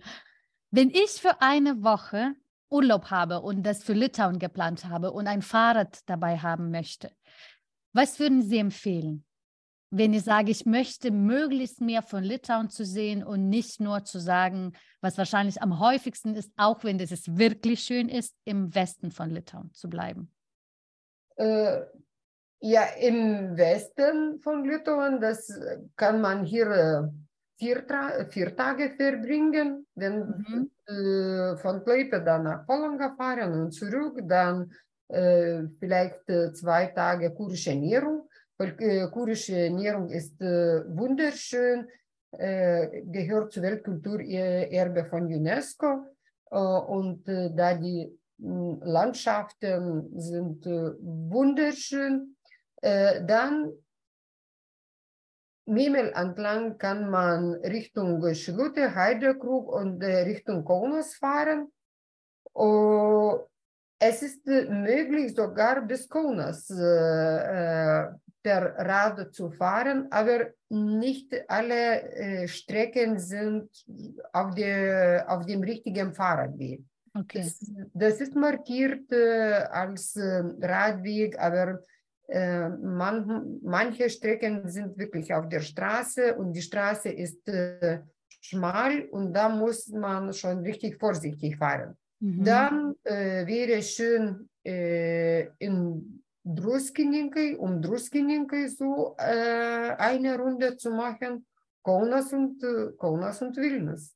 Wenn 0.72 0.90
ich 0.90 1.22
für 1.22 1.42
eine 1.42 1.84
Woche 1.84 2.36
Urlaub 2.70 3.10
habe 3.10 3.42
und 3.42 3.64
das 3.64 3.84
für 3.84 3.94
Litauen 3.94 4.40
geplant 4.40 4.86
habe 4.86 5.12
und 5.12 5.28
ein 5.28 5.42
Fahrrad 5.42 6.02
dabei 6.10 6.38
haben 6.38 6.72
möchte, 6.72 7.12
was 7.94 8.20
würden 8.20 8.42
Sie 8.42 8.58
empfehlen? 8.58 9.24
Wenn 9.90 10.14
ich 10.14 10.24
sage, 10.24 10.52
ich 10.52 10.66
möchte 10.66 11.12
möglichst 11.12 11.80
mehr 11.80 12.02
von 12.02 12.24
Litauen 12.24 12.70
zu 12.70 12.86
sehen 12.86 13.24
und 13.24 13.48
nicht 13.48 13.80
nur 13.80 14.04
zu 14.04 14.20
sagen, 14.20 14.74
was 15.02 15.18
wahrscheinlich 15.18 15.62
am 15.62 15.80
häufigsten 15.80 16.36
ist, 16.36 16.52
auch 16.58 16.84
wenn 16.84 16.98
das 16.98 17.12
es 17.12 17.38
wirklich 17.38 17.82
schön 17.82 18.10
ist, 18.10 18.36
im 18.44 18.76
Westen 18.76 19.12
von 19.12 19.30
Litauen 19.30 19.74
zu 19.74 19.90
bleiben. 19.90 20.30
Äh, 21.38 21.82
ja, 22.60 22.84
im 23.00 23.56
Westen 23.56 24.40
von 24.42 24.66
Litauen, 24.66 25.22
das 25.22 25.58
kann 25.96 26.20
man 26.20 26.44
hier 26.44 26.68
äh, 26.68 27.08
vier, 27.58 27.86
vier 28.30 28.56
Tage 28.56 28.94
verbringen. 28.98 29.86
Wenn 29.96 30.20
Mhm. 30.20 30.72
äh, 30.88 31.58
von 31.58 31.84
Klaipėda 31.84 32.40
nach 32.40 32.66
Palanga 32.66 33.16
fahren 33.16 33.54
und 33.54 33.72
zurück, 33.72 34.20
dann 34.24 34.72
äh, 35.10 35.64
vielleicht 35.80 36.28
äh, 36.30 36.52
zwei 36.54 36.88
Tage 36.88 37.34
kurische 37.34 37.74
Kurische 38.58 39.56
Ernährung 39.56 40.10
ist 40.10 40.40
wunderschön, 40.40 41.88
gehört 42.32 43.52
zur 43.52 43.64
Weltkulturerbe 43.64 45.06
von 45.06 45.26
UNESCO. 45.26 46.06
Äh, 46.52 46.58
und 46.58 47.28
äh, 47.28 47.52
da 47.54 47.74
die 47.74 48.18
mh, 48.38 48.80
Landschaften 48.86 50.20
sind 50.20 50.66
äh, 50.66 50.94
wunderschön, 51.00 52.36
äh, 52.82 53.24
dann 53.26 53.72
Memel 55.70 56.14
entlang 56.16 56.78
kann 56.78 57.10
man 57.10 57.56
Richtung 57.56 58.34
Schlute, 58.34 58.96
Heidekrug 58.96 59.68
und 59.68 60.02
äh, 60.02 60.20
Richtung 60.20 60.64
Kaunas 60.64 61.16
fahren. 61.16 61.70
Es 64.00 64.22
ist 64.24 64.46
möglich, 64.46 65.36
sogar 65.36 65.82
bis 65.82 66.08
Kaunas 66.08 66.70
per 68.48 68.64
Rad 68.78 69.34
zu 69.34 69.50
fahren, 69.50 70.08
aber 70.10 70.40
nicht 70.70 71.36
alle 71.50 71.84
äh, 72.14 72.48
Strecken 72.48 73.20
sind 73.20 73.70
auf, 74.32 74.56
der, 74.56 75.26
auf 75.28 75.46
dem 75.46 75.62
richtigen 75.64 76.14
Fahrradweg. 76.14 76.82
Okay. 77.14 77.42
Das, 77.44 77.72
das 77.94 78.22
ist 78.22 78.36
markiert 78.36 79.12
äh, 79.12 79.66
als 79.84 80.16
äh, 80.16 80.44
Radweg, 80.62 81.38
aber 81.38 81.82
äh, 82.30 82.70
man, 82.70 83.60
manche 83.64 84.10
Strecken 84.10 84.70
sind 84.70 84.98
wirklich 84.98 85.34
auf 85.34 85.50
der 85.50 85.62
Straße 85.62 86.36
und 86.36 86.54
die 86.54 86.62
Straße 86.62 87.10
ist 87.10 87.46
äh, 87.50 88.00
schmal 88.40 89.10
und 89.12 89.34
da 89.34 89.50
muss 89.50 89.90
man 89.90 90.32
schon 90.32 90.60
richtig 90.60 90.98
vorsichtig 90.98 91.58
fahren. 91.58 91.98
Mhm. 92.22 92.44
Dann 92.46 92.96
äh, 93.04 93.46
wäre 93.46 93.82
schön 93.82 94.50
in 94.64 96.17
Druskininkai, 96.56 97.58
um 97.58 97.82
Druskininkai 97.82 98.68
so 98.68 99.16
äh, 99.18 99.96
eine 99.98 100.38
Runde 100.38 100.78
zu 100.78 100.92
machen, 100.92 101.46
Kaunas 101.84 102.32
und, 102.34 102.64
äh, 102.64 102.94
Kaunas 102.98 103.42
und 103.42 103.58
Vilnius. 103.58 104.16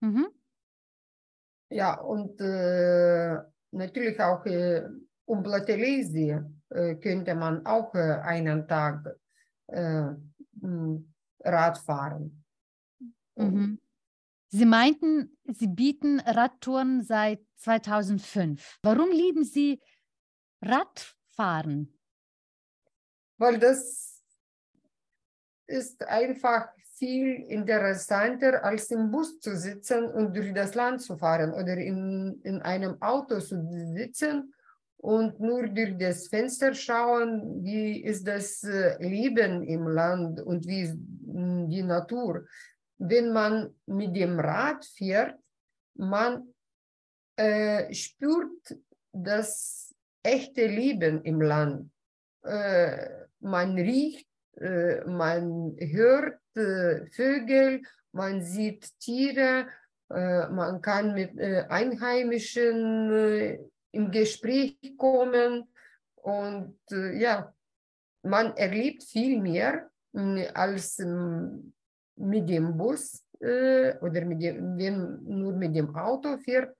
Mhm. 0.00 0.28
Ja, 1.70 2.00
und 2.00 2.40
äh, 2.40 3.36
natürlich 3.70 4.20
auch 4.20 4.44
äh, 4.46 4.82
um 5.24 5.42
Platelesie 5.42 6.38
äh, 6.70 6.94
könnte 6.96 7.34
man 7.34 7.64
auch 7.66 7.94
äh, 7.94 8.20
einen 8.22 8.66
Tag 8.66 9.16
Rad 11.44 11.76
fahren. 11.76 12.42
Mhm. 13.36 13.78
Sie 14.48 14.64
meinten, 14.64 15.36
Sie 15.44 15.66
bieten 15.66 16.20
Radtouren 16.20 17.02
seit 17.02 17.44
2005. 17.56 18.78
Warum 18.82 19.10
lieben 19.10 19.44
Sie 19.44 19.78
Radfahren? 21.38 21.92
Weil 23.38 23.58
das 23.58 24.22
ist 25.66 26.02
einfach 26.06 26.68
viel 26.96 27.44
interessanter, 27.48 28.64
als 28.64 28.90
im 28.90 29.10
Bus 29.10 29.38
zu 29.38 29.56
sitzen 29.56 30.04
und 30.04 30.34
durch 30.34 30.52
das 30.52 30.74
Land 30.74 31.02
zu 31.02 31.16
fahren 31.16 31.52
oder 31.52 31.76
in, 31.76 32.40
in 32.42 32.60
einem 32.62 33.00
Auto 33.00 33.38
zu 33.38 33.62
sitzen 33.94 34.52
und 34.96 35.38
nur 35.38 35.68
durch 35.68 35.96
das 35.96 36.26
Fenster 36.26 36.74
schauen, 36.74 37.62
wie 37.62 38.02
ist 38.02 38.26
das 38.26 38.64
äh, 38.64 39.00
Leben 39.00 39.62
im 39.62 39.86
Land 39.86 40.40
und 40.40 40.66
wie 40.66 40.80
ist 40.80 40.96
mm, 40.96 41.68
die 41.68 41.84
Natur. 41.84 42.46
Wenn 42.98 43.32
man 43.32 43.72
mit 43.86 44.16
dem 44.16 44.40
Rad 44.40 44.84
fährt, 44.84 45.38
man 45.94 46.52
äh, 47.36 47.94
spürt 47.94 48.76
das 49.12 49.87
echte 50.34 50.66
Leben 50.66 51.22
im 51.22 51.40
Land. 51.40 51.90
Äh, 52.42 53.08
man 53.40 53.74
riecht, 53.76 54.26
äh, 54.56 55.04
man 55.04 55.76
hört 55.78 56.40
äh, 56.54 57.06
Vögel, 57.10 57.82
man 58.12 58.42
sieht 58.42 58.98
Tiere, 58.98 59.68
äh, 60.10 60.48
man 60.48 60.80
kann 60.80 61.14
mit 61.14 61.38
äh, 61.38 61.64
Einheimischen 61.68 63.12
äh, 63.12 63.58
im 63.92 64.10
Gespräch 64.10 64.78
kommen 64.96 65.68
und 66.16 66.78
ja, 66.90 67.54
man 68.22 68.54
erlebt 68.56 69.02
viel 69.02 69.40
mehr 69.40 69.88
als 70.52 70.98
ähm, 70.98 71.72
mit 72.16 72.48
dem 72.48 72.76
Bus 72.76 73.24
oder 73.40 74.24
mit 74.26 74.42
dem, 74.42 74.76
wenn 74.76 75.22
nur 75.24 75.52
mit 75.54 75.74
dem 75.74 75.94
Auto 75.96 76.36
fährt. 76.38 76.76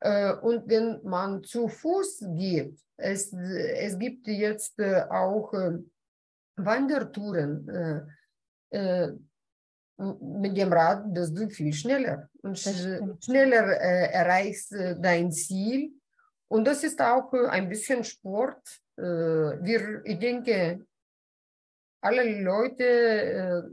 Äh, 0.00 0.34
und 0.34 0.68
wenn 0.68 1.00
man 1.02 1.42
zu 1.42 1.68
Fuß 1.68 2.24
geht, 2.36 2.78
es, 2.96 3.32
es 3.32 3.98
gibt 3.98 4.26
jetzt 4.26 4.78
äh, 4.78 5.02
auch 5.08 5.52
äh, 5.54 5.78
Wandertouren. 6.56 8.14
Mit 10.00 10.56
dem 10.56 10.72
Rad 10.72 11.12
bist 11.14 11.36
du 11.36 11.48
viel 11.48 11.72
schneller 11.72 12.28
und 12.42 12.58
sch 12.58 13.00
schneller 13.24 13.64
erreichst 14.12 14.72
dein 15.00 15.32
Ziel. 15.32 15.92
Und 16.48 16.66
das 16.66 16.84
ist 16.84 17.00
auch 17.00 17.32
ein 17.32 17.68
bisschen 17.68 18.04
Sport. 18.04 18.62
wir, 18.96 20.02
ich 20.04 20.18
denke, 20.18 20.84
alle 22.00 22.40
Leute 22.42 23.70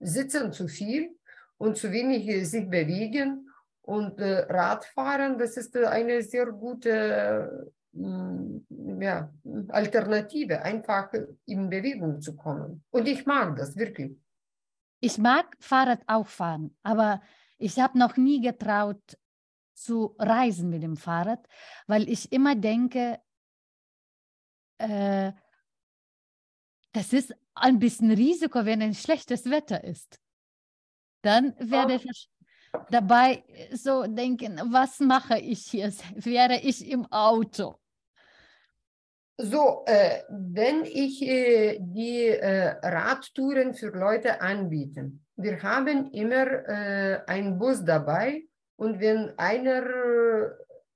sitzen 0.00 0.52
zu 0.52 0.68
viel 0.68 1.16
und 1.58 1.76
zu 1.76 1.90
wenig 1.90 2.48
sich 2.48 2.68
bewegen. 2.68 3.43
Und 3.86 4.18
äh, 4.18 4.46
Radfahren, 4.50 5.38
das 5.38 5.58
ist 5.58 5.76
eine 5.76 6.22
sehr 6.22 6.46
gute 6.46 7.68
äh, 7.92 9.04
ja, 9.04 9.30
Alternative, 9.68 10.62
einfach 10.62 11.12
in 11.44 11.68
Bewegung 11.68 12.20
zu 12.20 12.34
kommen. 12.34 12.82
Und 12.90 13.06
ich 13.06 13.26
mag 13.26 13.56
das 13.56 13.76
wirklich. 13.76 14.18
Ich 15.00 15.18
mag 15.18 15.54
Fahrrad 15.60 16.00
auch 16.06 16.26
fahren, 16.26 16.74
aber 16.82 17.20
ich 17.58 17.78
habe 17.78 17.98
noch 17.98 18.16
nie 18.16 18.40
getraut 18.40 19.18
zu 19.74 20.14
reisen 20.18 20.70
mit 20.70 20.82
dem 20.82 20.96
Fahrrad, 20.96 21.46
weil 21.86 22.08
ich 22.08 22.32
immer 22.32 22.54
denke, 22.54 23.20
äh, 24.78 25.32
das 26.92 27.12
ist 27.12 27.34
ein 27.54 27.78
bisschen 27.78 28.10
Risiko, 28.10 28.64
wenn 28.64 28.80
ein 28.80 28.94
schlechtes 28.94 29.50
Wetter 29.50 29.84
ist. 29.84 30.18
Dann 31.22 31.54
werde 31.58 31.96
ich 31.96 32.30
dabei 32.90 33.42
so 33.72 34.04
denken, 34.06 34.60
was 34.70 35.00
mache 35.00 35.38
ich 35.38 35.66
hier? 35.66 35.92
Wäre 36.16 36.60
ich 36.62 36.90
im 36.90 37.06
Auto? 37.10 37.76
So, 39.36 39.82
äh, 39.86 40.22
wenn 40.28 40.84
ich 40.84 41.20
äh, 41.22 41.78
die 41.80 42.28
äh, 42.28 42.76
Radtouren 42.82 43.74
für 43.74 43.88
Leute 43.88 44.40
anbiete, 44.40 45.10
wir 45.36 45.62
haben 45.62 46.12
immer 46.12 46.46
äh, 46.68 47.20
einen 47.26 47.58
Bus 47.58 47.84
dabei 47.84 48.44
und 48.76 49.00
wenn 49.00 49.36
einer 49.36 49.82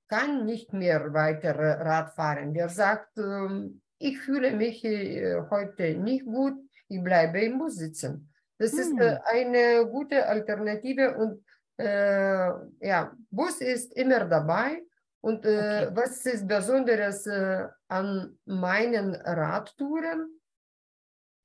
kann 0.07 0.45
nicht 0.45 0.73
mehr 0.73 1.13
weiter 1.13 1.57
Rad 1.57 2.13
fahren, 2.13 2.53
der 2.53 2.69
sagt, 2.69 3.17
ähm, 3.17 3.81
ich 3.99 4.19
fühle 4.19 4.51
mich 4.51 4.83
äh, 4.83 5.41
heute 5.49 5.95
nicht 5.95 6.25
gut, 6.25 6.55
ich 6.87 7.03
bleibe 7.03 7.41
im 7.41 7.59
Bus 7.59 7.75
sitzen. 7.75 8.33
Das 8.57 8.71
hm. 8.71 8.79
ist 8.79 8.99
äh, 8.99 9.17
eine 9.25 9.85
gute 9.87 10.25
Alternative 10.25 11.15
und 11.15 11.37
äh, 11.37 11.43
ja, 11.81 13.15
Bus 13.31 13.61
ist 13.61 13.93
immer 13.93 14.25
dabei. 14.25 14.83
Und 15.21 15.45
äh, 15.45 15.87
okay. 15.87 15.95
was 15.95 16.25
ist 16.25 16.47
Besonderes 16.47 17.27
äh, 17.27 17.67
an 17.89 18.37
meinen 18.45 19.15
Radtouren? 19.15 20.39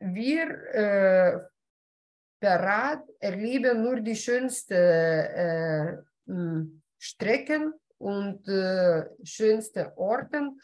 Wir 0.01 0.49
äh, 0.75 1.41
per 2.41 2.61
Rad 2.61 3.05
erleben 3.21 3.83
nur 3.83 4.01
die 4.01 4.17
schönsten 4.17 6.05
Strecken 6.99 7.75
und 7.99 8.47
schönsten 9.25 9.87
Orten 9.97 10.61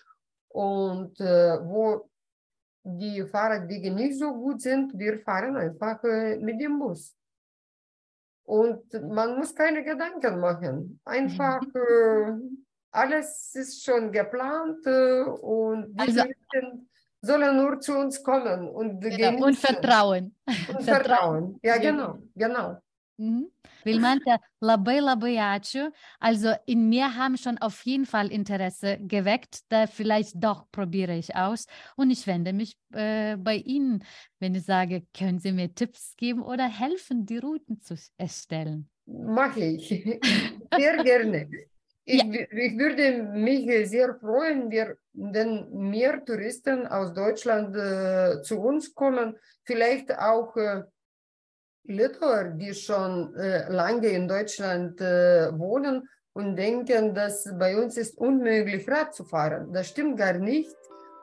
und 0.48 1.20
äh, 1.20 1.58
wo 1.62 2.10
die 2.82 3.22
Fahrradwege 3.22 3.92
nicht 3.92 4.18
so 4.18 4.32
gut 4.32 4.60
sind, 4.60 4.98
wir 4.98 5.18
fahren 5.20 5.56
einfach 5.56 6.02
äh, 6.04 6.36
mit 6.38 6.60
dem 6.60 6.78
Bus. 6.78 7.14
Und 8.50 8.92
man 9.08 9.38
muss 9.38 9.54
keine 9.54 9.84
Gedanken 9.84 10.40
machen. 10.40 11.00
Einfach 11.04 11.62
äh, 11.72 12.32
alles 12.90 13.54
ist 13.54 13.84
schon 13.84 14.10
geplant 14.10 14.84
äh, 14.86 15.22
und 15.22 15.94
die 15.94 16.00
also, 16.00 16.24
sollen 17.22 17.56
nur 17.56 17.78
zu 17.78 17.96
uns 17.96 18.20
kommen 18.20 18.68
und 18.68 19.00
genau, 19.02 19.46
Und 19.46 19.56
Vertrauen. 19.56 20.34
Und 20.68 20.82
Vertrauen. 20.94 21.60
Ja, 21.62 21.78
genau, 21.78 22.18
genau. 22.34 22.80
Mhm. 23.18 23.52
Vilmante, 23.84 24.36
labai 24.60 25.00
labai 25.00 25.38
ačiū. 25.38 25.90
Also 26.18 26.52
in 26.66 26.88
mir 26.88 27.16
haben 27.16 27.36
schon 27.36 27.58
auf 27.58 27.84
jeden 27.84 28.06
Fall 28.06 28.30
Interesse 28.30 28.98
geweckt. 29.00 29.60
Da 29.68 29.86
vielleicht 29.86 30.42
doch 30.42 30.70
probiere 30.70 31.16
ich 31.16 31.34
aus. 31.36 31.66
Und 31.96 32.10
ich 32.10 32.26
wende 32.26 32.52
mich 32.52 32.76
äh, 32.92 33.36
bei 33.36 33.56
Ihnen, 33.56 34.04
wenn 34.38 34.54
ich 34.54 34.64
sage, 34.64 35.02
können 35.16 35.38
Sie 35.38 35.52
mir 35.52 35.74
Tipps 35.74 36.14
geben 36.16 36.42
oder 36.42 36.68
helfen, 36.68 37.26
die 37.26 37.38
Routen 37.38 37.80
zu 37.80 37.94
erstellen? 38.16 38.88
Mache 39.06 39.60
ich. 39.60 39.88
Sehr 40.76 41.02
gerne. 41.02 41.48
Ich, 42.04 42.22
ja. 42.22 42.32
ich, 42.32 42.78
würde 42.78 43.22
mich 43.22 43.88
sehr 43.88 44.14
freuen, 44.16 44.70
wenn 45.12 45.70
mehr 45.70 46.24
Touristen 46.24 46.86
aus 46.86 47.12
Deutschland 47.12 47.76
äh, 47.76 48.42
zu 48.42 48.58
uns 48.58 48.94
kommen, 48.94 49.36
vielleicht 49.64 50.18
auch 50.18 50.56
äh, 50.56 50.82
Litauer, 51.90 52.44
die 52.44 52.74
schon 52.74 53.34
äh, 53.34 53.70
lange 53.70 54.08
in 54.08 54.26
Deutschland 54.26 55.00
äh, 55.00 55.50
wohnen 55.58 56.08
und 56.32 56.56
denken, 56.56 57.14
dass 57.14 57.48
bei 57.58 57.76
uns 57.76 57.96
ist 57.96 58.16
unmöglich 58.18 58.88
Rad 58.88 59.14
zu 59.14 59.24
fahren. 59.24 59.72
Das 59.72 59.88
stimmt 59.88 60.16
gar 60.16 60.34
nicht. 60.34 60.74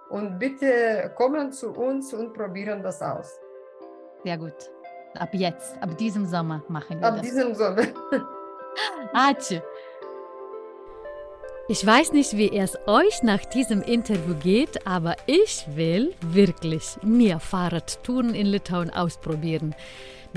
Und 0.10 0.40
bitte 0.40 1.12
kommen 1.16 1.52
zu 1.52 1.72
uns 1.72 2.14
und 2.14 2.34
probieren 2.34 2.82
das 2.82 3.02
aus. 3.02 3.30
Sehr 4.24 4.38
gut. 4.38 4.56
Ab 5.16 5.30
jetzt, 5.34 5.76
ab 5.82 5.98
diesem 5.98 6.26
Sommer 6.26 6.64
machen 6.70 7.00
wir 7.00 7.08
ab 7.08 7.16
das. 7.16 7.20
Ab 7.20 7.22
diesem 7.22 7.56
Sommer. 7.56 7.84
Atsche. 9.14 9.64
Ich 11.70 11.86
weiß 11.86 12.14
nicht, 12.14 12.38
wie 12.38 12.58
es 12.58 12.78
euch 12.88 13.24
nach 13.24 13.44
diesem 13.44 13.82
Interview 13.82 14.36
geht, 14.36 14.88
aber 14.88 15.18
ich 15.26 15.66
will 15.76 16.14
wirklich 16.22 16.98
mehr 17.04 17.42
Fahrradtouren 17.42 18.34
in 18.34 18.48
Litauen 18.48 18.90
ausprobieren. 18.90 19.76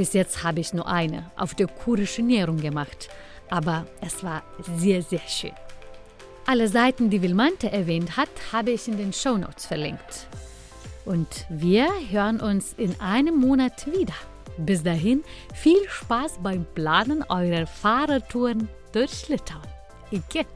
Bis 0.01 0.14
jetzt 0.14 0.42
habe 0.44 0.61
ich 0.61 0.72
nur 0.72 0.88
eine 0.88 1.30
auf 1.36 1.55
der 1.55 1.66
kurischen 1.66 2.28
Nährung 2.28 2.57
gemacht, 2.57 3.11
aber 3.51 3.86
es 4.01 4.24
war 4.24 4.42
sehr, 4.78 5.03
sehr 5.03 5.20
schön. 5.28 5.53
Alle 6.46 6.68
Seiten, 6.68 7.11
die 7.11 7.20
Vilmante 7.20 7.70
erwähnt 7.70 8.16
hat, 8.16 8.30
habe 8.51 8.70
ich 8.70 8.88
in 8.88 8.96
den 8.96 9.12
Shownotes 9.12 9.66
verlinkt. 9.66 10.26
Und 11.05 11.44
wir 11.51 11.90
hören 12.09 12.40
uns 12.40 12.72
in 12.78 12.98
einem 12.98 13.36
Monat 13.36 13.86
wieder. 13.88 14.14
Bis 14.57 14.82
dahin 14.82 15.22
viel 15.53 15.86
Spaß 15.86 16.38
beim 16.42 16.64
Planen 16.74 17.22
eurer 17.28 17.66
Fahrradtouren 17.66 18.70
durch 18.92 19.28
Litauen. 19.28 19.61
Ike! 20.12 20.46